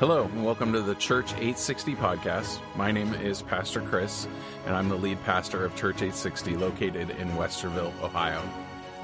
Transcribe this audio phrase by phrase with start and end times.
[0.00, 2.58] Hello, and welcome to the Church 860 podcast.
[2.74, 4.26] My name is Pastor Chris,
[4.64, 8.42] and I'm the lead pastor of Church 860 located in Westerville, Ohio.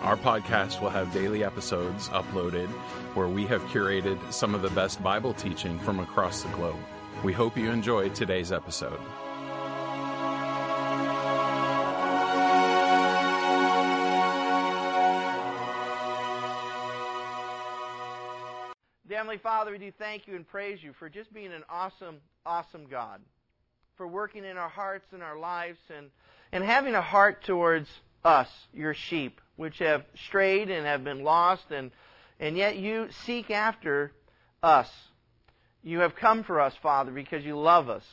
[0.01, 2.69] Our podcast will have daily episodes uploaded
[3.12, 6.81] where we have curated some of the best Bible teaching from across the globe.
[7.22, 8.99] We hope you enjoy today's episode.
[19.37, 22.86] Heavenly Father, we do thank you and praise you for just being an awesome, awesome
[22.86, 23.20] God.
[23.96, 26.08] For working in our hearts and our lives and,
[26.52, 27.86] and having a heart towards
[28.24, 31.91] us, your sheep, which have strayed and have been lost, and,
[32.41, 34.10] and yet you seek after
[34.62, 34.91] us.
[35.82, 38.05] You have come for us, Father, because you love us.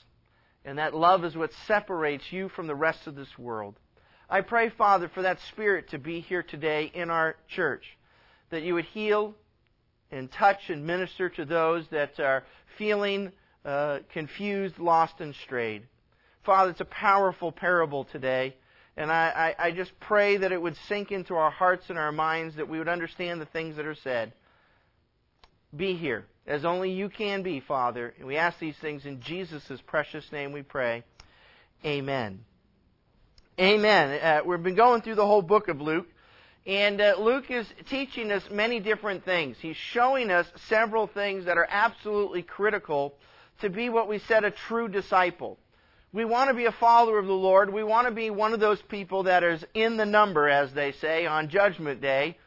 [0.66, 3.80] And that love is what separates you from the rest of this world.
[4.30, 7.98] I pray, Father, for that Spirit to be here today in our church,
[8.50, 9.36] that you would heal
[10.14, 12.44] and touch and minister to those that are
[12.78, 13.32] feeling
[13.66, 15.84] uh, confused, lost, and strayed.
[16.44, 18.56] Father, it's a powerful parable today.
[18.96, 22.12] And I, I, I just pray that it would sink into our hearts and our
[22.12, 24.34] minds, that we would understand the things that are said.
[25.76, 28.14] Be here, as only you can be, Father.
[28.20, 31.04] And we ask these things in Jesus' precious name we pray.
[31.84, 32.46] Amen.
[33.60, 34.20] Amen.
[34.22, 36.08] Uh, we've been going through the whole book of Luke.
[36.66, 39.58] And uh, Luke is teaching us many different things.
[39.60, 43.16] He's showing us several things that are absolutely critical
[43.60, 45.58] to be what we said a true disciple.
[46.14, 47.74] We want to be a follower of the Lord.
[47.74, 50.94] We want to be one of those people that is in the number, as they
[50.94, 52.38] say, on Judgment Day.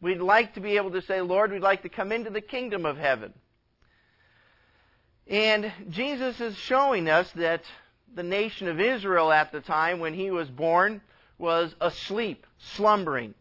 [0.00, 2.86] We'd like to be able to say, Lord, we'd like to come into the kingdom
[2.86, 3.34] of heaven.
[5.26, 7.62] And Jesus is showing us that
[8.14, 11.02] the nation of Israel at the time when he was born
[11.36, 13.34] was asleep, slumbering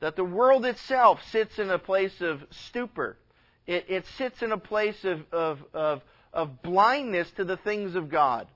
[0.00, 3.16] that the world itself sits in a place of stupor.
[3.66, 8.08] It, it sits in a place of, of, of, of, blindness to the things of
[8.08, 8.48] God.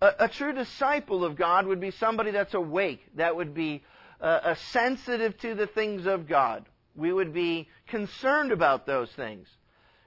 [0.00, 3.82] A, a, true disciple of God would be somebody that's awake, that would be
[4.20, 6.64] uh, sensitive to the things of God.
[6.96, 9.48] We would be concerned about those things.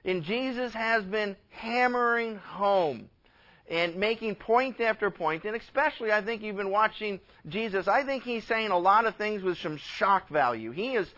[0.04, 3.08] And Jesus has been hammering home
[3.68, 7.86] and making point after point, and especially I think you've been watching Jesus.
[7.86, 10.70] I think he's saying a lot of things with some shock value.
[10.70, 11.08] He is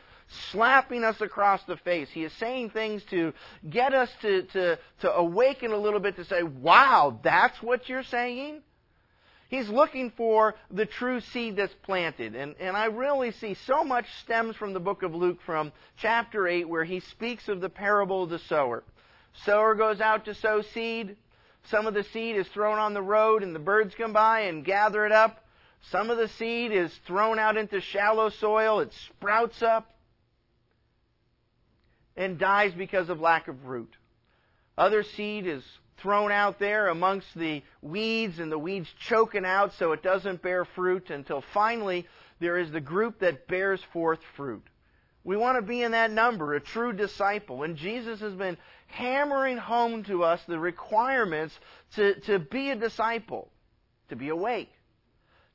[0.50, 2.09] slapping us across the face.
[2.10, 3.33] He is saying things to
[3.69, 8.05] get us to, to, to awaken a little bit to say, wow, that's what you're
[8.05, 8.62] saying?
[9.49, 12.37] He's looking for the true seed that's planted.
[12.37, 16.47] And, and I really see so much stems from the book of Luke from chapter
[16.47, 18.84] 8 where he speaks of the parable of the sower.
[19.44, 21.16] Sower goes out to sow seed.
[21.65, 24.65] Some of the seed is thrown on the road and the birds come by and
[24.65, 25.44] gather it up.
[25.91, 28.81] Some of the seed is thrown out into shallow soil.
[28.81, 29.91] It sprouts up
[32.16, 33.93] and dies because of lack of root.
[34.76, 35.62] Other seed is
[35.98, 40.65] thrown out there amongst the weeds and the weeds choking out so it doesn't bear
[40.65, 42.06] fruit until finally
[42.41, 44.65] there is the group that bears forth fruit.
[45.22, 47.62] We want to be in that number, a true disciple.
[47.62, 48.56] And Jesus has been
[48.91, 51.59] hammering home to us the requirements
[51.97, 53.51] to, to be a disciple,
[54.09, 54.71] to be awake,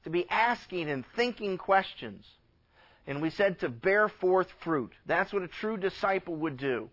[0.04, 2.26] to be asking and thinking questions.
[3.08, 4.92] And we said to bear forth fruit.
[5.06, 6.90] That's what a true disciple would do.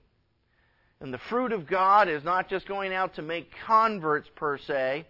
[1.00, 5.06] And the fruit of God is not just going out to make converts per se,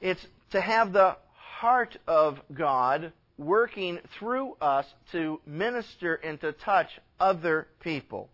[0.00, 6.88] it's to have the heart of God working through us to minister and to touch
[7.18, 8.30] other people.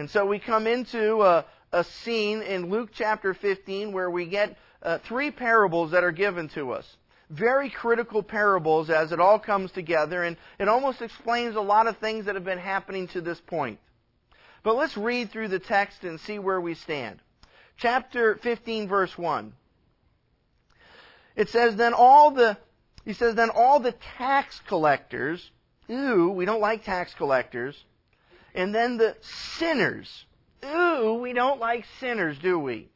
[0.00, 4.56] And so we come into a, a scene in Luke chapter 15 where we get
[4.82, 6.96] uh, three parables that are given to us.
[7.28, 11.98] Very critical parables as it all comes together, and it almost explains a lot of
[11.98, 13.78] things that have been happening to this point.
[14.62, 17.20] But let's read through the text and see where we stand.
[17.76, 19.52] Chapter 15, verse 1.
[21.36, 22.56] It says, Then all the
[23.04, 25.50] he says, then all the tax collectors,
[25.90, 27.82] ooh, we don't like tax collectors.
[28.54, 30.26] And then the sinners,
[30.64, 32.88] ooh, we don't like sinners, do we?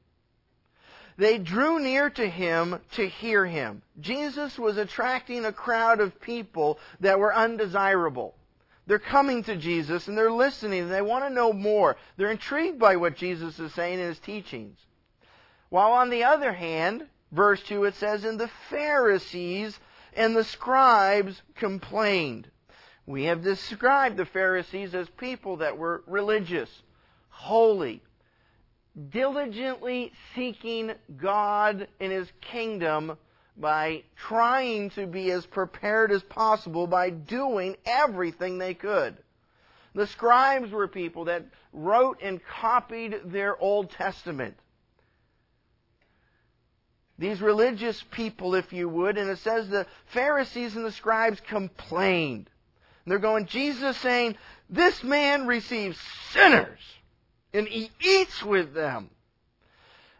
[1.16, 3.82] They drew near to him to hear him.
[4.00, 8.34] Jesus was attracting a crowd of people that were undesirable.
[8.86, 11.96] They're coming to Jesus and they're listening they want to know more.
[12.16, 14.78] They're intrigued by what Jesus is saying in his teachings.
[15.70, 19.78] While on the other hand, verse 2 it says, And the Pharisees
[20.14, 22.50] and the scribes complained.
[23.06, 26.70] We have described the Pharisees as people that were religious,
[27.28, 28.02] holy,
[29.10, 33.18] diligently seeking God and His kingdom
[33.56, 39.16] by trying to be as prepared as possible by doing everything they could.
[39.94, 44.56] The scribes were people that wrote and copied their Old Testament.
[47.16, 52.50] These religious people, if you would, and it says the Pharisees and the scribes complained.
[53.04, 54.36] And they're going, Jesus saying,
[54.70, 55.98] This man receives
[56.30, 56.80] sinners,
[57.52, 59.10] and he eats with them.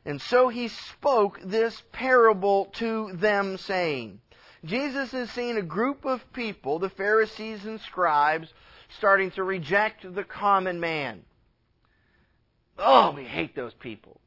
[0.04, 4.20] And so he spoke this parable to them, saying,
[4.64, 8.52] Jesus is seeing a group of people, the Pharisees and scribes,
[8.98, 11.22] starting to reject the common man.
[12.78, 14.20] Oh, we hate those people.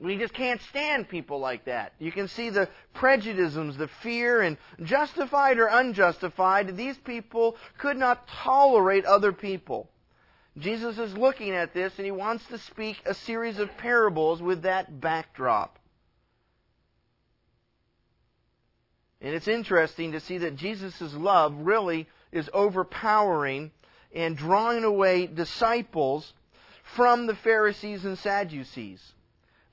[0.00, 1.92] We just can't stand people like that.
[1.98, 8.28] You can see the prejudices, the fear, and justified or unjustified, these people could not
[8.28, 9.90] tolerate other people.
[10.56, 14.62] Jesus is looking at this and he wants to speak a series of parables with
[14.62, 15.78] that backdrop.
[19.20, 23.72] And it's interesting to see that Jesus' love really is overpowering
[24.14, 26.32] and drawing away disciples
[26.94, 29.12] from the Pharisees and Sadducees.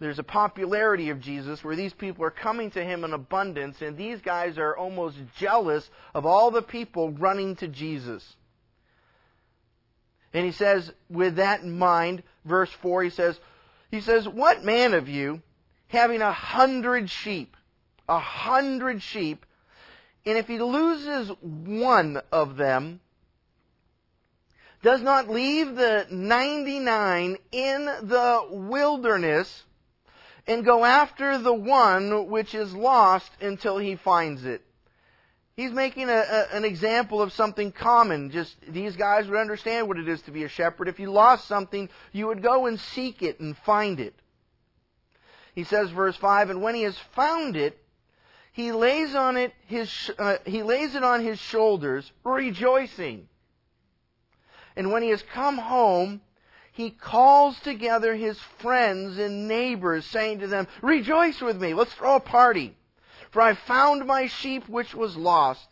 [0.05, 3.97] There's a popularity of Jesus where these people are coming to him in abundance, and
[3.97, 8.35] these guys are almost jealous of all the people running to Jesus.
[10.31, 13.39] And he says, with that in mind, verse 4, he says,
[13.89, 15.41] he says, What man of you,
[15.87, 17.57] having a hundred sheep,
[18.07, 19.43] a hundred sheep,
[20.23, 22.99] and if he loses one of them,
[24.83, 29.63] does not leave the 99 in the wilderness
[30.47, 34.61] and go after the one which is lost until he finds it.
[35.55, 38.29] He's making a, a, an example of something common.
[38.29, 40.89] Just these guys would understand what it is to be a shepherd.
[40.89, 44.13] If you lost something, you would go and seek it and find it.
[45.53, 47.81] He says, verse five, and when he has found it,
[48.51, 53.29] he lays on it his uh, he lays it on his shoulders, rejoicing.
[54.75, 56.19] And when he has come home,
[56.75, 61.73] he calls together his friends and neighbors, saying to them, "Rejoice with me!
[61.73, 62.75] Let's throw a party."
[63.31, 65.69] For I found my sheep which was lost.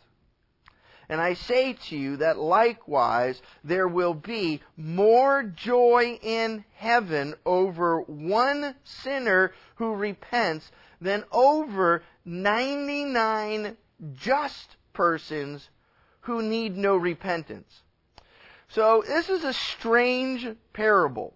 [1.06, 8.00] And I say to you that likewise there will be more joy in heaven over
[8.00, 10.72] one sinner who repents
[11.02, 13.76] than over 99
[14.14, 15.68] just persons
[16.22, 17.82] who need no repentance.
[18.74, 21.32] So this is a strange parable.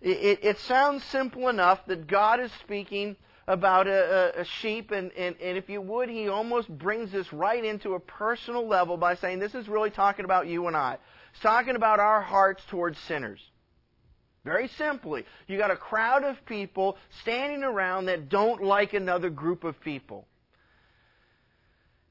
[0.00, 3.16] It, it, it sounds simple enough that God is speaking
[3.46, 7.62] about a, a, sheep, and, and, and if you would, he almost brings this right
[7.62, 10.96] into a personal level by saying this is really talking about you and I.
[11.32, 13.40] It's talking about our hearts towards sinners.
[14.44, 19.64] Very simply, you got a crowd of people standing around that don't like another group
[19.64, 20.26] of people.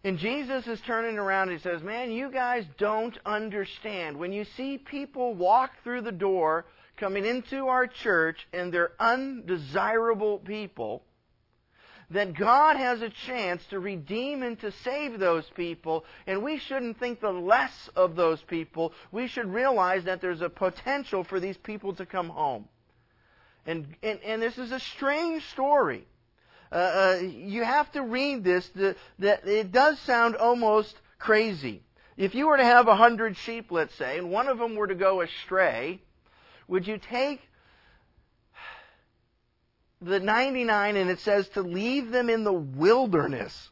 [0.04, 4.18] And Jesus is turning around and he says, Man, you guys don't understand.
[4.18, 6.66] When you see people walk through the door
[6.98, 11.04] coming into our church and they're undesirable people,
[12.12, 17.00] that God has a chance to redeem and to save those people, and we shouldn't
[17.00, 18.94] think the less of those people.
[19.12, 22.68] We should realize that there's a potential for these people to come home.
[23.66, 26.06] And, and, and this is a strange story.
[26.72, 28.70] Uh, uh, you have to read this,
[29.20, 31.84] that it does sound almost crazy.
[32.18, 34.88] If you were to have a hundred sheep, let's say, and one of them were
[34.88, 36.02] to go astray,
[36.68, 37.42] would you take
[40.02, 43.70] the 99 and it says to leave them in the wilderness.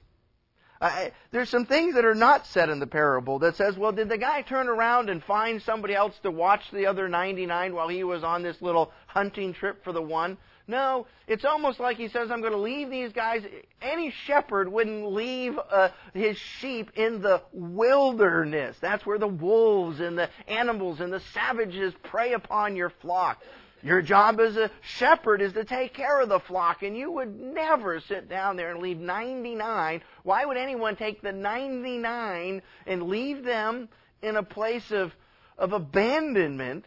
[0.81, 4.07] I, there's some things that are not said in the parable that says, well, did
[4.07, 8.03] the guy turn around and find somebody else to watch the other 99 while he
[8.03, 10.37] was on this little hunting trip for the one?
[10.69, 13.43] No, it's almost like he says, I'm going to leave these guys.
[13.81, 18.77] Any shepherd wouldn't leave uh, his sheep in the wilderness.
[18.79, 23.41] That's where the wolves and the animals and the savages prey upon your flock.
[23.81, 27.35] Your job as a shepherd is to take care of the flock, and you would
[27.35, 30.03] never sit down there and leave 99.
[30.21, 33.89] Why would anyone take the 99 and leave them
[34.21, 35.15] in a place of,
[35.57, 36.85] of abandonment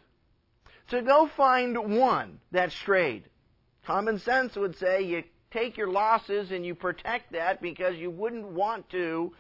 [0.90, 3.24] to go find one that strayed?
[3.86, 8.46] Common sense would say you take your losses and you protect that because you wouldn't
[8.46, 9.32] want to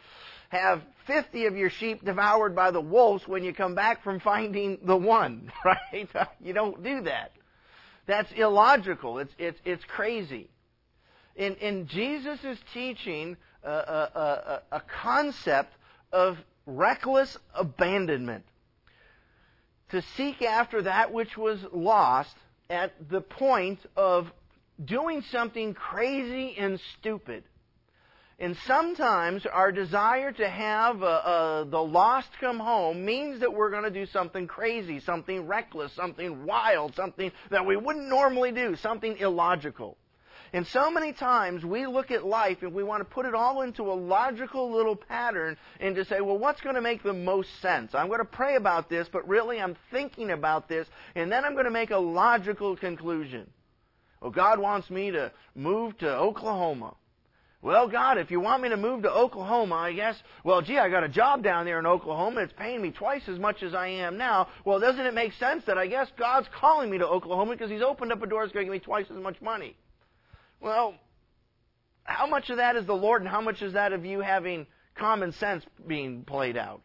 [0.48, 4.78] have 50 of your sheep devoured by the wolves when you come back from finding
[4.84, 6.08] the one, right?
[6.40, 7.32] You don't do that.
[8.06, 9.18] That's illogical.
[9.20, 10.50] It's, it's, it's crazy.
[11.36, 15.72] And, and Jesus is teaching a, a, a, a concept
[16.12, 18.44] of reckless abandonment.
[19.90, 22.36] To seek after that which was lost
[22.70, 24.30] at the point of
[24.84, 27.44] doing something crazy and stupid.
[28.38, 33.70] And sometimes our desire to have uh, uh, the lost come home means that we're
[33.70, 38.74] going to do something crazy, something reckless, something wild, something that we wouldn't normally do,
[38.74, 39.96] something illogical.
[40.54, 43.62] And so many times we look at life and we want to put it all
[43.62, 47.48] into a logical little pattern and to say, well, what's going to make the most
[47.62, 47.94] sense?
[47.94, 51.54] I'm going to pray about this, but really I'm thinking about this, and then I'm
[51.54, 53.48] going to make a logical conclusion.
[54.20, 56.96] Well, God wants me to move to Oklahoma.
[57.62, 60.90] Well, God, if you want me to move to Oklahoma, I guess, well, gee, I
[60.90, 62.40] got a job down there in Oklahoma.
[62.42, 64.48] It's paying me twice as much as I am now.
[64.64, 67.80] Well, doesn't it make sense that I guess God's calling me to Oklahoma because He's
[67.80, 69.76] opened up a door that's going to give me twice as much money?
[70.62, 70.94] Well,
[72.04, 74.66] how much of that is the Lord and how much is that of you having
[74.94, 76.82] common sense being played out?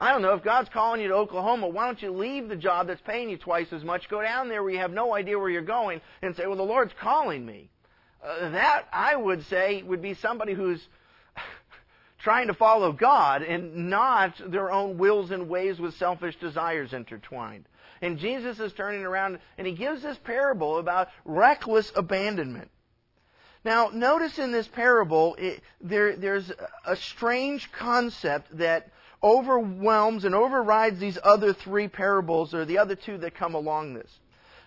[0.00, 0.34] I don't know.
[0.34, 3.38] If God's calling you to Oklahoma, why don't you leave the job that's paying you
[3.38, 6.36] twice as much, go down there where you have no idea where you're going, and
[6.36, 7.70] say, well, the Lord's calling me.
[8.22, 10.86] Uh, that, I would say, would be somebody who's
[12.18, 17.66] trying to follow God and not their own wills and ways with selfish desires intertwined.
[18.02, 22.70] And Jesus is turning around and he gives this parable about reckless abandonment.
[23.64, 26.52] Now, notice in this parable, it, there, there's
[26.84, 33.18] a strange concept that overwhelms and overrides these other three parables, or the other two
[33.18, 34.20] that come along this.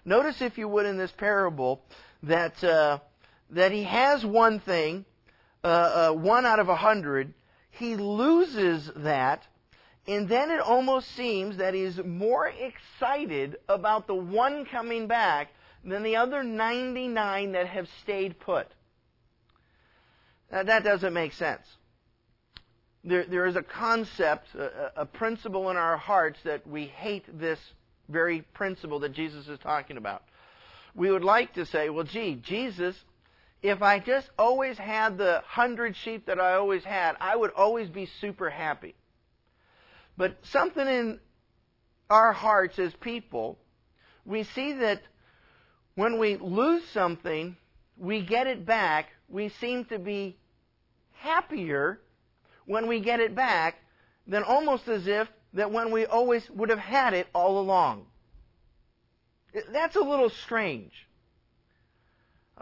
[0.04, 1.82] Notice, if you would, in this parable,
[2.24, 3.00] that, uh,
[3.52, 5.06] that he has one thing,
[5.64, 7.34] uh, uh, one out of a hundred.
[7.72, 9.48] He loses that
[10.08, 15.50] and then it almost seems that he's more excited about the one coming back
[15.84, 18.68] than the other 99 that have stayed put.
[20.52, 21.66] Now, that doesn't make sense.
[23.04, 27.60] There, there is a concept, a, a principle in our hearts that we hate this
[28.10, 30.24] very principle that Jesus is talking about.
[30.96, 32.96] We would like to say, well, gee, Jesus,
[33.62, 37.90] if I just always had the hundred sheep that I always had, I would always
[37.90, 38.96] be super happy.
[40.20, 41.20] But something in
[42.10, 43.58] our hearts as people,
[44.26, 45.02] we see that
[45.96, 47.56] when we lose something,
[47.98, 50.36] we get it back, we seem to be
[51.14, 52.02] happier
[52.66, 53.78] when we get it back
[54.28, 58.06] than almost as if that when we always would have had it all along.
[59.72, 60.92] That's a little strange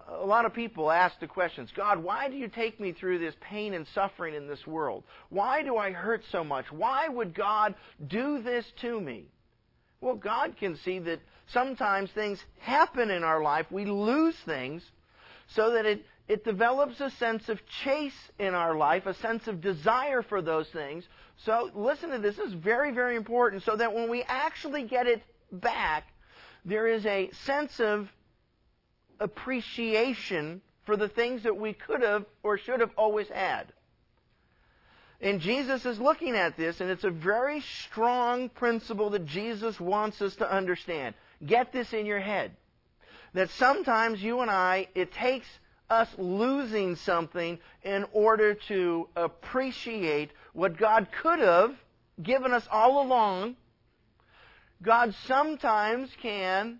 [0.07, 3.35] a lot of people ask the questions God, why do you take me through this
[3.41, 5.03] pain and suffering in this world?
[5.29, 6.71] Why do I hurt so much?
[6.71, 7.75] Why would God
[8.07, 9.25] do this to me?
[10.01, 13.65] Well, God can see that sometimes things happen in our life.
[13.71, 14.83] We lose things
[15.47, 19.61] so that it, it develops a sense of chase in our life, a sense of
[19.61, 21.07] desire for those things.
[21.45, 22.35] So, listen to this.
[22.35, 26.07] This is very, very important so that when we actually get it back,
[26.65, 28.09] there is a sense of
[29.19, 33.71] appreciation for the things that we could have or should have always had.
[35.19, 40.21] And Jesus is looking at this, and it's a very strong principle that Jesus wants
[40.21, 41.15] us to understand.
[41.45, 42.51] Get this in your head.
[43.33, 45.47] That sometimes you and I, it takes
[45.89, 51.75] us losing something in order to appreciate what God could have
[52.21, 53.55] given us all along.
[54.81, 56.79] God sometimes can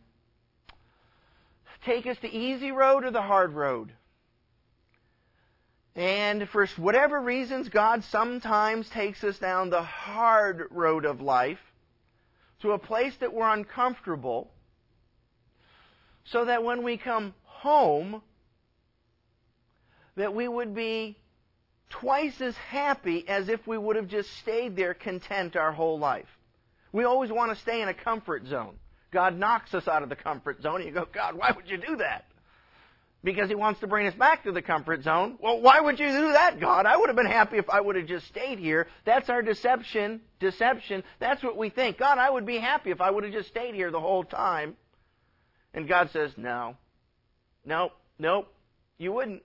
[1.87, 3.93] take us the easy road or the hard road.
[5.95, 11.59] And for whatever reasons, God sometimes takes us down the hard road of life
[12.61, 14.51] to a place that we're uncomfortable
[16.25, 18.21] so that when we come home,
[20.15, 21.17] that we would be
[21.89, 26.27] twice as happy as if we would have just stayed there content our whole life.
[26.91, 28.75] We always want to stay in a comfort zone.
[29.11, 31.77] God knocks us out of the comfort zone, and you go, God, why would you
[31.77, 32.25] do that?
[33.23, 35.37] Because He wants to bring us back to the comfort zone.
[35.41, 36.85] Well, why would you do that, God?
[36.85, 38.87] I would have been happy if I would have just stayed here.
[39.05, 40.21] That's our deception.
[40.39, 41.03] Deception.
[41.19, 41.97] That's what we think.
[41.97, 44.75] God, I would be happy if I would have just stayed here the whole time.
[45.73, 46.75] And God says, no.
[47.67, 48.45] No, no,
[48.97, 49.43] you wouldn't.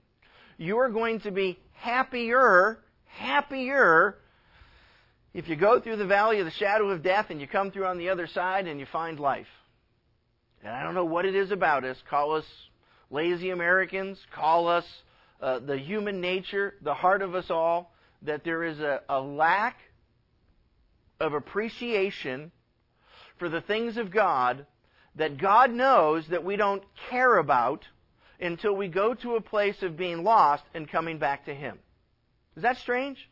[0.57, 4.17] You are going to be happier, happier
[5.35, 7.87] if you go through the valley of the shadow of death and you come through
[7.87, 9.47] on the other side and you find life.
[10.63, 11.97] And I don't know what it is about us.
[12.09, 12.45] Call us
[13.11, 14.19] lazy Americans.
[14.35, 14.85] Call us
[15.41, 19.79] uh, the human nature, the heart of us all, that there is a, a lack
[21.19, 22.53] of appreciation
[23.39, 24.67] for the things of God
[25.17, 27.85] that God knows that we don't care about
[28.41, 31.79] until we go to a place of being lost and coming back to Him.
[32.57, 33.29] Is that strange?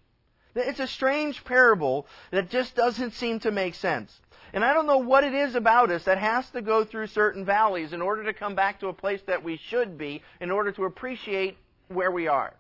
[0.55, 4.21] It's a strange parable that just doesn't seem to make sense.
[4.53, 7.45] And I don't know what it is about us that has to go through certain
[7.45, 10.73] valleys in order to come back to a place that we should be, in order
[10.73, 11.57] to appreciate
[11.89, 12.55] where we are.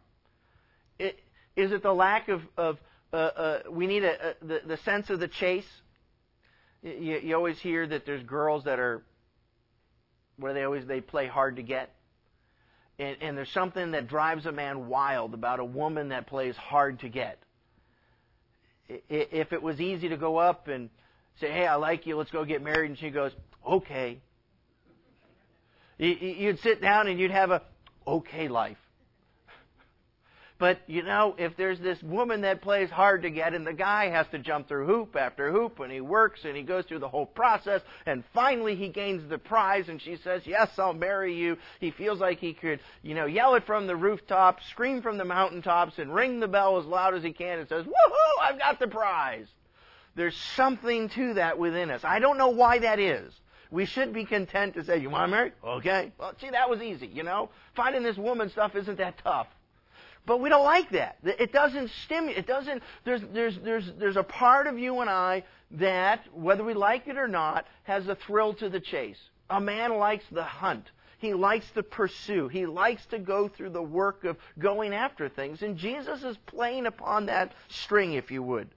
[1.56, 2.78] Is it the lack of, of
[3.12, 5.66] uh, uh, we need a, a, the, the sense of the chase?
[6.82, 9.02] You, you always hear that there's girls that are,
[10.36, 11.92] where they always, they play hard to get.
[12.98, 17.00] And, and there's something that drives a man wild about a woman that plays hard
[17.00, 17.42] to get.
[19.08, 20.90] If it was easy to go up and
[21.38, 23.32] say, hey, I like you, let's go get married, and she goes,
[23.66, 24.18] okay.
[25.98, 27.62] You'd sit down and you'd have a
[28.06, 28.78] okay life.
[30.60, 34.10] But, you know, if there's this woman that plays hard to get and the guy
[34.10, 37.08] has to jump through hoop after hoop and he works and he goes through the
[37.08, 41.56] whole process and finally he gains the prize and she says, yes, I'll marry you.
[41.80, 45.24] He feels like he could, you know, yell it from the rooftops, scream from the
[45.24, 48.78] mountaintops and ring the bell as loud as he can and says, woohoo, I've got
[48.78, 49.46] the prize.
[50.14, 52.04] There's something to that within us.
[52.04, 53.32] I don't know why that is.
[53.70, 55.52] We should be content to say, you want to marry?
[55.64, 56.12] Okay.
[56.18, 57.48] Well, see, that was easy, you know?
[57.74, 59.46] Finding this woman stuff isn't that tough.
[60.26, 61.16] But we don't like that.
[61.24, 62.38] It doesn't stimulate.
[62.38, 62.82] It doesn't.
[63.04, 67.16] There's there's there's there's a part of you and I that, whether we like it
[67.16, 69.18] or not, has a thrill to the chase.
[69.48, 70.90] A man likes the hunt.
[71.18, 72.48] He likes to pursue.
[72.48, 75.62] He likes to go through the work of going after things.
[75.62, 78.68] And Jesus is playing upon that string, if you would.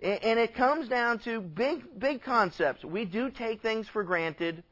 [0.00, 2.84] And it comes down to big, big concepts.
[2.84, 4.62] We do take things for granted,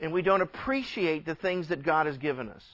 [0.00, 2.64] and we don't appreciate the things that God has given us.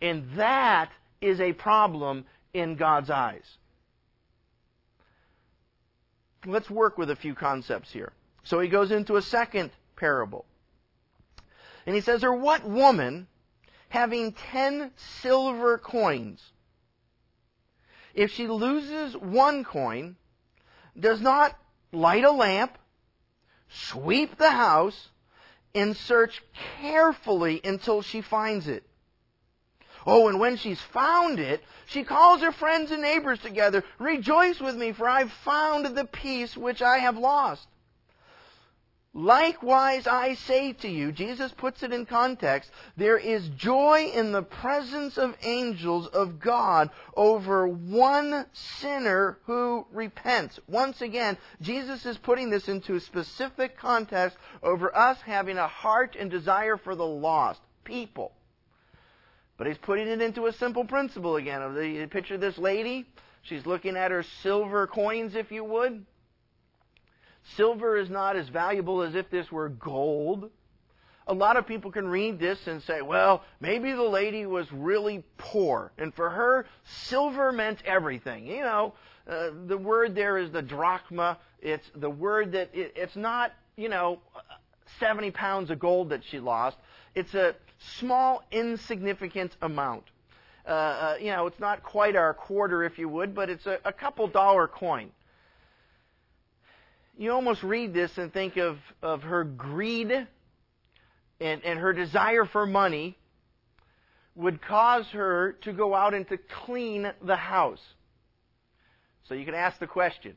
[0.00, 3.44] And that is a problem in God's eyes.
[6.46, 8.12] Let's work with a few concepts here.
[8.42, 10.46] So he goes into a second parable.
[11.86, 13.26] And he says, Or what woman,
[13.88, 16.42] having ten silver coins,
[18.14, 20.16] if she loses one coin,
[20.98, 21.56] does not
[21.92, 22.76] light a lamp,
[23.68, 25.08] sweep the house,
[25.74, 26.42] and search
[26.80, 28.84] carefully until she finds it?
[30.06, 33.84] Oh, and when she's found it, she calls her friends and neighbors together.
[33.98, 37.66] Rejoice with me, for I've found the piece which I have lost.
[39.12, 44.44] Likewise, I say to you, Jesus puts it in context, there is joy in the
[44.44, 50.60] presence of angels of God over one sinner who repents.
[50.68, 56.14] Once again, Jesus is putting this into a specific context over us having a heart
[56.16, 58.30] and desire for the lost people.
[59.60, 61.60] But he's putting it into a simple principle again.
[61.60, 63.04] Of the picture this lady.
[63.42, 66.06] She's looking at her silver coins, if you would.
[67.56, 70.48] Silver is not as valuable as if this were gold.
[71.26, 75.24] A lot of people can read this and say, well, maybe the lady was really
[75.36, 76.64] poor, and for her,
[77.08, 78.46] silver meant everything.
[78.46, 78.94] You know,
[79.28, 81.36] uh, the word there is the drachma.
[81.60, 84.20] It's the word that it, it's not, you know,
[85.00, 86.78] 70 pounds of gold that she lost.
[87.14, 87.54] It's a
[87.98, 90.04] small, insignificant amount.
[90.66, 93.78] Uh, uh, you know, it's not quite our quarter, if you would, but it's a,
[93.84, 95.10] a couple dollar coin.
[97.16, 100.10] You almost read this and think of, of her greed
[101.40, 103.16] and, and her desire for money
[104.34, 107.82] would cause her to go out and to clean the house.
[109.28, 110.34] So you can ask the question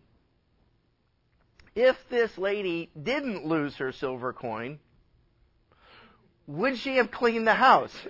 [1.76, 4.80] if this lady didn't lose her silver coin,
[6.48, 7.96] would she have cleaned the house?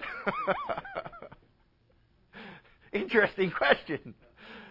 [2.91, 4.13] Interesting question.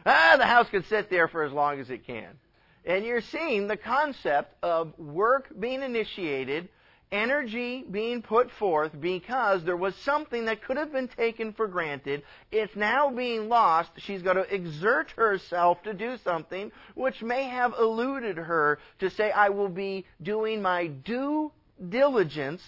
[0.05, 2.39] Ah, the house could sit there for as long as it can.
[2.85, 6.69] And you're seeing the concept of work being initiated,
[7.13, 12.25] energy being put forth because there was something that could have been taken for granted.
[12.51, 13.93] It's now being lost.
[13.99, 19.31] She's got to exert herself to do something which may have eluded her to say,
[19.31, 21.53] I will be doing my due
[21.89, 22.63] diligence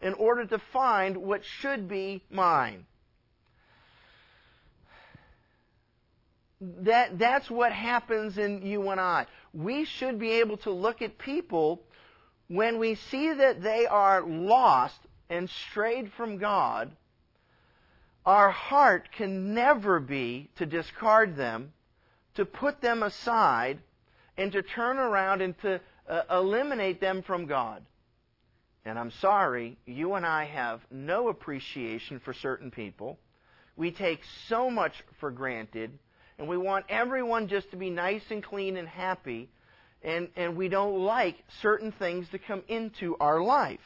[0.00, 2.86] in order to find what should be mine.
[6.60, 9.26] That, that's what happens in you and I.
[9.52, 11.82] We should be able to look at people
[12.48, 14.98] when we see that they are lost
[15.30, 16.90] and strayed from God.
[18.26, 21.72] Our heart can never be to discard them,
[22.34, 23.78] to put them aside,
[24.36, 27.84] and to turn around and to uh, eliminate them from God.
[28.84, 33.18] And I'm sorry, you and I have no appreciation for certain people.
[33.76, 35.98] We take so much for granted,
[36.38, 39.50] and we want everyone just to be nice and clean and happy,
[40.02, 43.80] and, and we don't like certain things to come into our life.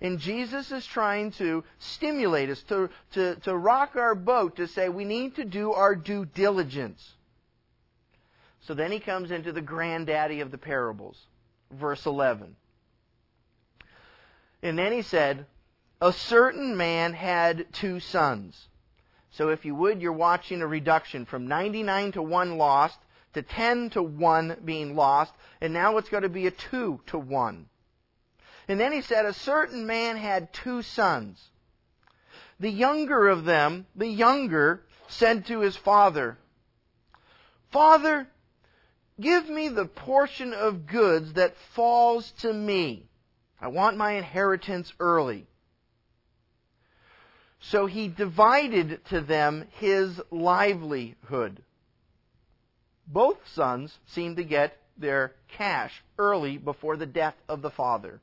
[0.00, 4.88] And Jesus is trying to stimulate us, to, to, to rock our boat, to say
[4.88, 7.14] we need to do our due diligence.
[8.60, 11.18] So then he comes into the granddaddy of the parables,
[11.70, 12.56] verse 11.
[14.66, 15.46] And then he said,
[16.00, 18.68] A certain man had two sons.
[19.30, 22.98] So if you would, you're watching a reduction from 99 to 1 lost
[23.34, 27.18] to 10 to 1 being lost, and now it's going to be a 2 to
[27.18, 27.66] 1.
[28.66, 31.40] And then he said, A certain man had two sons.
[32.58, 36.38] The younger of them, the younger, said to his father,
[37.70, 38.26] Father,
[39.20, 43.06] give me the portion of goods that falls to me.
[43.60, 45.46] I want my inheritance early.
[47.58, 51.62] So he divided to them his livelihood.
[53.06, 58.20] Both sons seemed to get their cash early before the death of the father.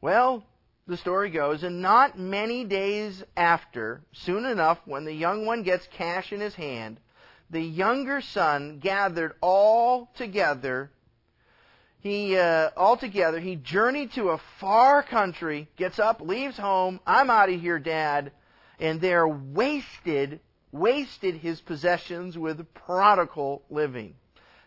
[0.00, 0.44] Well,
[0.86, 5.86] the story goes, and not many days after, soon enough, when the young one gets
[5.86, 6.98] cash in his hand,
[7.50, 10.90] the younger son gathered all together
[12.04, 17.00] he uh, altogether he journeyed to a far country, gets up, leaves home.
[17.06, 18.30] I'm out of here, Dad,
[18.78, 20.40] and there wasted
[20.70, 24.14] wasted his possessions with prodigal living.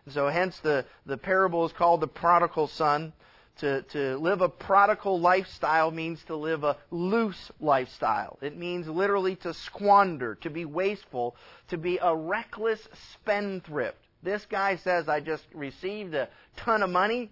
[0.08, 3.14] So hence the the parable is called the prodigal son.
[3.58, 8.38] To, to live a prodigal lifestyle means to live a loose lifestyle.
[8.40, 11.34] It means literally to squander, to be wasteful,
[11.68, 13.98] to be a reckless spendthrift.
[14.22, 17.30] This guy says, I just received a ton of money.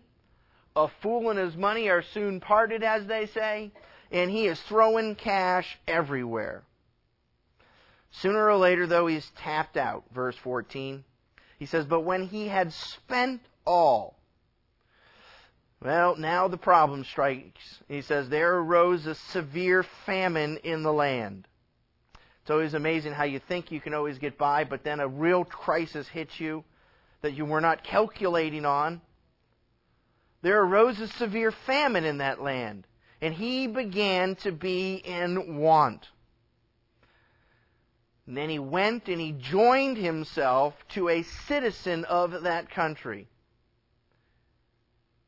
[0.76, 3.72] A fool and his money are soon parted, as they say,
[4.12, 6.62] and he is throwing cash everywhere.
[8.10, 10.04] Sooner or later, though, he's tapped out.
[10.14, 11.04] Verse 14.
[11.58, 14.16] He says, But when he had spent all,
[15.82, 17.82] well, now the problem strikes.
[17.88, 21.46] He says, There arose a severe famine in the land.
[22.42, 25.44] It's always amazing how you think you can always get by, but then a real
[25.44, 26.64] crisis hits you
[27.22, 29.00] that you were not calculating on.
[30.42, 32.86] There arose a severe famine in that land,
[33.20, 36.06] and he began to be in want.
[38.26, 43.28] And then he went and he joined himself to a citizen of that country.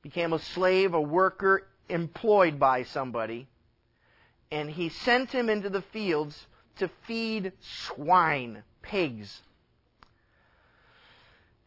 [0.03, 3.47] Became a slave, a worker employed by somebody.
[4.51, 6.47] And he sent him into the fields
[6.77, 9.43] to feed swine, pigs.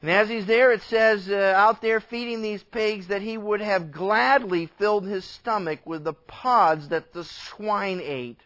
[0.02, 3.62] And as he's there, it says, uh, out there feeding these pigs, that he would
[3.62, 8.42] have gladly filled his stomach with the pods that the swine ate.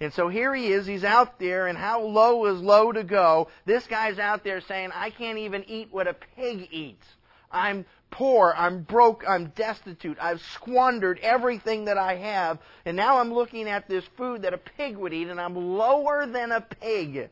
[0.00, 3.48] And so here he is, he's out there, and how low is low to go?
[3.64, 7.06] This guy's out there saying, I can't even eat what a pig eats.
[7.50, 13.32] I'm poor, I'm broke, I'm destitute, I've squandered everything that I have, and now I'm
[13.32, 17.30] looking at this food that a pig would eat, and I'm lower than a pig.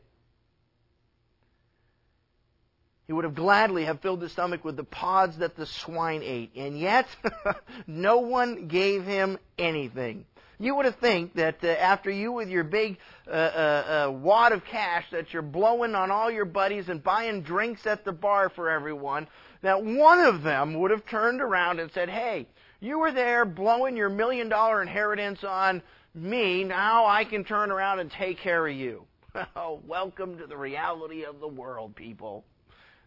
[3.07, 6.51] He would have gladly have filled his stomach with the pods that the swine ate,
[6.57, 7.07] and yet
[7.87, 10.25] no one gave him anything.
[10.59, 14.51] You would have think that uh, after you with your big uh, uh, uh, wad
[14.51, 18.49] of cash that you're blowing on all your buddies and buying drinks at the bar
[18.49, 19.27] for everyone,
[19.61, 22.47] that one of them would have turned around and said, "Hey,
[22.81, 25.81] you were there blowing your million dollar inheritance on
[26.13, 26.65] me.
[26.65, 29.05] Now I can turn around and take care of you."
[29.55, 32.43] Oh, welcome to the reality of the world, people.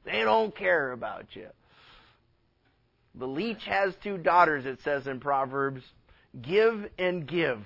[0.05, 1.49] They don't care about you.
[3.15, 5.83] The leech has two daughters, it says in Proverbs.
[6.41, 7.61] Give and give.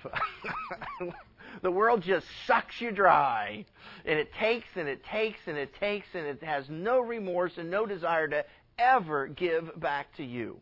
[1.63, 3.67] the world just sucks you dry.
[4.05, 7.71] And it takes and it takes and it takes and it has no remorse and
[7.71, 8.45] no desire to
[8.79, 10.61] ever give back to you.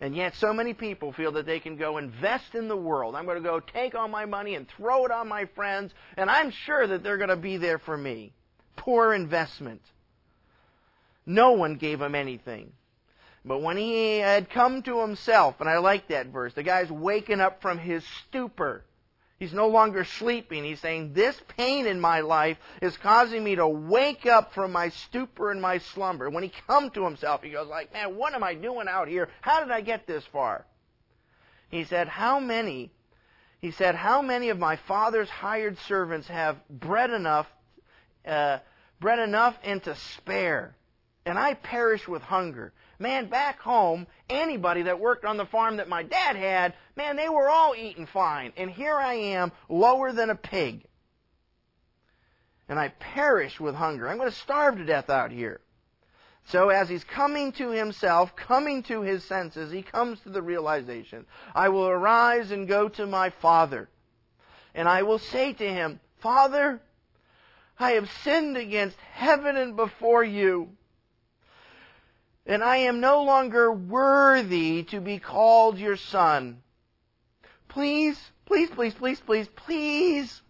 [0.00, 3.14] And yet so many people feel that they can go invest in the world.
[3.14, 6.28] I'm going to go take all my money and throw it on my friends, and
[6.28, 8.32] I'm sure that they're going to be there for me.
[8.76, 9.80] Poor investment.
[11.26, 12.72] No one gave him anything.
[13.44, 17.40] But when he had come to himself, and I like that verse, the guy's waking
[17.40, 18.84] up from his stupor.
[19.38, 20.62] He's no longer sleeping.
[20.62, 24.90] He's saying, This pain in my life is causing me to wake up from my
[24.90, 26.30] stupor and my slumber.
[26.30, 29.28] When he come to himself, he goes like, Man, what am I doing out here?
[29.40, 30.64] How did I get this far?
[31.70, 32.92] He said, How many
[33.62, 37.46] he said, How many of my father's hired servants have bread enough
[38.26, 38.58] uh,
[39.00, 40.74] bread enough and to spare?
[41.24, 42.72] And I perish with hunger.
[42.98, 47.28] Man, back home, anybody that worked on the farm that my dad had, man, they
[47.28, 48.52] were all eating fine.
[48.56, 50.84] And here I am, lower than a pig.
[52.68, 54.08] And I perish with hunger.
[54.08, 55.60] I'm going to starve to death out here.
[56.48, 61.26] So as he's coming to himself, coming to his senses, he comes to the realization,
[61.54, 63.88] I will arise and go to my father.
[64.74, 66.80] And I will say to him, Father,
[67.78, 70.70] I have sinned against heaven and before you
[72.46, 76.62] and I am no longer worthy to be called your son.
[77.68, 80.42] Please, please, please, please, please, please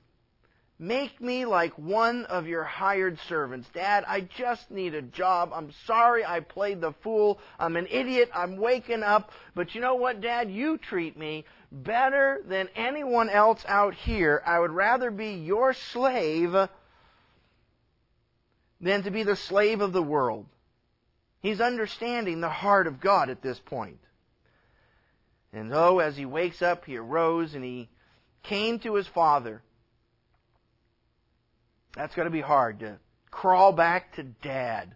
[0.83, 3.69] Make me like one of your hired servants.
[3.73, 5.53] Dad, I just need a job.
[5.55, 7.39] I'm sorry I played the fool.
[7.57, 8.33] I'm an idiot.
[8.35, 9.31] I'm waking up.
[9.55, 10.51] But you know what, Dad?
[10.51, 14.43] You treat me better than anyone else out here.
[14.45, 16.53] I would rather be your slave
[18.81, 20.47] than to be the slave of the world.
[21.43, 23.99] He's understanding the heart of God at this point.
[25.53, 27.91] And oh, as he wakes up, he arose and he
[28.43, 29.61] came to his father.
[31.95, 32.99] That's going to be hard to
[33.31, 34.95] crawl back to dad.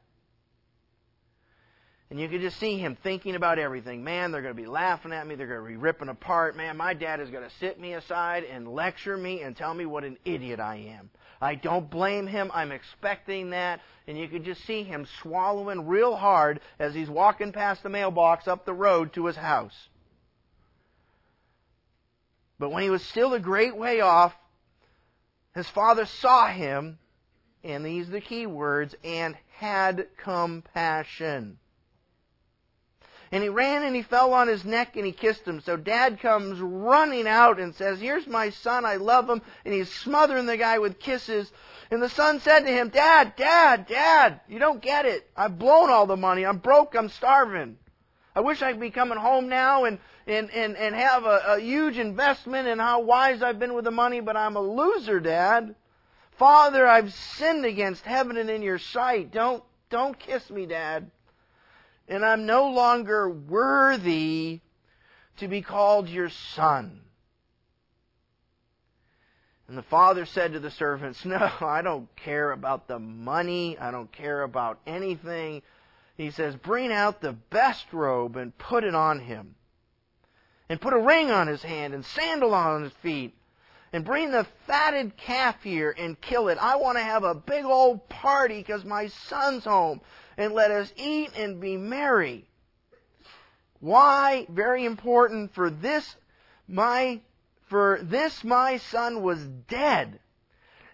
[2.08, 4.04] And you can just see him thinking about everything.
[4.04, 5.34] Man, they're going to be laughing at me.
[5.34, 6.56] They're going to be ripping apart.
[6.56, 9.86] Man, my dad is going to sit me aside and lecture me and tell me
[9.86, 11.10] what an idiot I am.
[11.40, 12.52] I don't blame him.
[12.54, 13.80] I'm expecting that.
[14.06, 18.46] And you can just see him swallowing real hard as he's walking past the mailbox
[18.46, 19.88] up the road to his house.
[22.58, 24.32] But when he was still a great way off,
[25.56, 26.98] his father saw him,
[27.64, 31.58] and these are the key words, and had compassion.
[33.32, 35.60] And he ran and he fell on his neck and he kissed him.
[35.60, 39.42] So dad comes running out and says, Here's my son, I love him.
[39.64, 41.50] And he's smothering the guy with kisses.
[41.90, 45.28] And the son said to him, Dad, Dad, Dad, you don't get it.
[45.36, 46.44] I've blown all the money.
[46.44, 46.94] I'm broke.
[46.94, 47.78] I'm starving.
[48.34, 51.58] I wish I could be coming home now and, and, and, and have a, a
[51.58, 55.74] huge investment in how wise I've been with the money, but I'm a loser, Dad.
[56.32, 59.32] Father, I've sinned against heaven and in your sight.
[59.32, 61.10] Don't, don't kiss me, Dad.
[62.08, 64.60] And I'm no longer worthy
[65.38, 67.00] to be called your son.
[69.68, 73.76] And the father said to the servants, No, I don't care about the money.
[73.78, 75.62] I don't care about anything.
[76.16, 79.56] He says, Bring out the best robe and put it on him
[80.68, 83.34] and put a ring on his hand and sandal on his feet
[83.92, 86.58] and bring the fatted calf here and kill it.
[86.60, 90.00] I want to have a big old party because my son's home
[90.36, 92.48] and let us eat and be merry.
[93.80, 94.46] Why?
[94.48, 96.16] Very important for this
[96.68, 97.20] my
[97.68, 100.18] for this my son was dead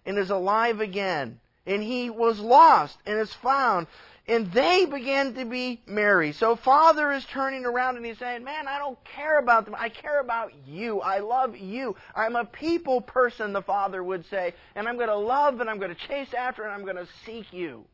[0.04, 3.86] and is alive again and he was lost and is found
[4.28, 6.32] and they began to be merry.
[6.32, 9.74] So father is turning around and he's saying, Man, I don't care about them.
[9.76, 11.00] I care about you.
[11.00, 11.96] I love you.
[12.14, 14.54] I'm a people person, the father would say.
[14.76, 17.08] And I'm going to love and I'm going to chase after and I'm going to
[17.26, 17.84] seek you.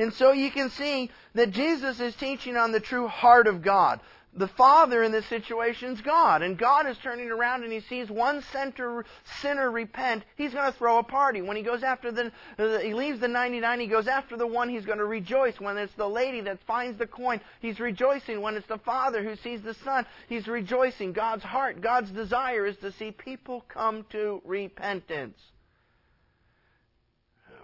[0.00, 4.00] And so you can see that Jesus is teaching on the true heart of God
[4.32, 6.42] the father in this situation is God.
[6.42, 9.04] And God is turning around and he sees one center,
[9.40, 10.24] sinner repent.
[10.36, 11.42] He's going to throw a party.
[11.42, 12.32] When he goes after the,
[12.80, 15.60] he leaves the 99, he goes after the one, he's going to rejoice.
[15.60, 18.40] When it's the lady that finds the coin, he's rejoicing.
[18.40, 21.12] When it's the father who sees the son, he's rejoicing.
[21.12, 25.38] God's heart, God's desire is to see people come to repentance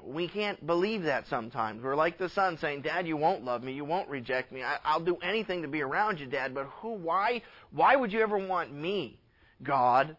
[0.06, 1.82] we can't believe that sometimes.
[1.82, 3.72] We're like the son saying, Dad, you won't love me.
[3.72, 4.62] You won't reject me.
[4.62, 6.54] I, I'll do anything to be around you, Dad.
[6.54, 7.42] But who, why,
[7.72, 9.18] why would you ever want me,
[9.62, 10.16] God?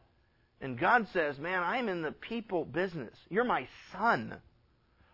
[0.59, 3.15] And God says, Man, I'm in the people business.
[3.29, 4.35] You're my son.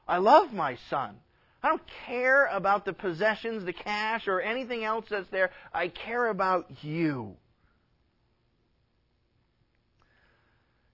[0.08, 1.18] I love my son.
[1.62, 5.52] I don't care about the possessions, the cash, or anything else that's there.
[5.74, 7.38] I care about you.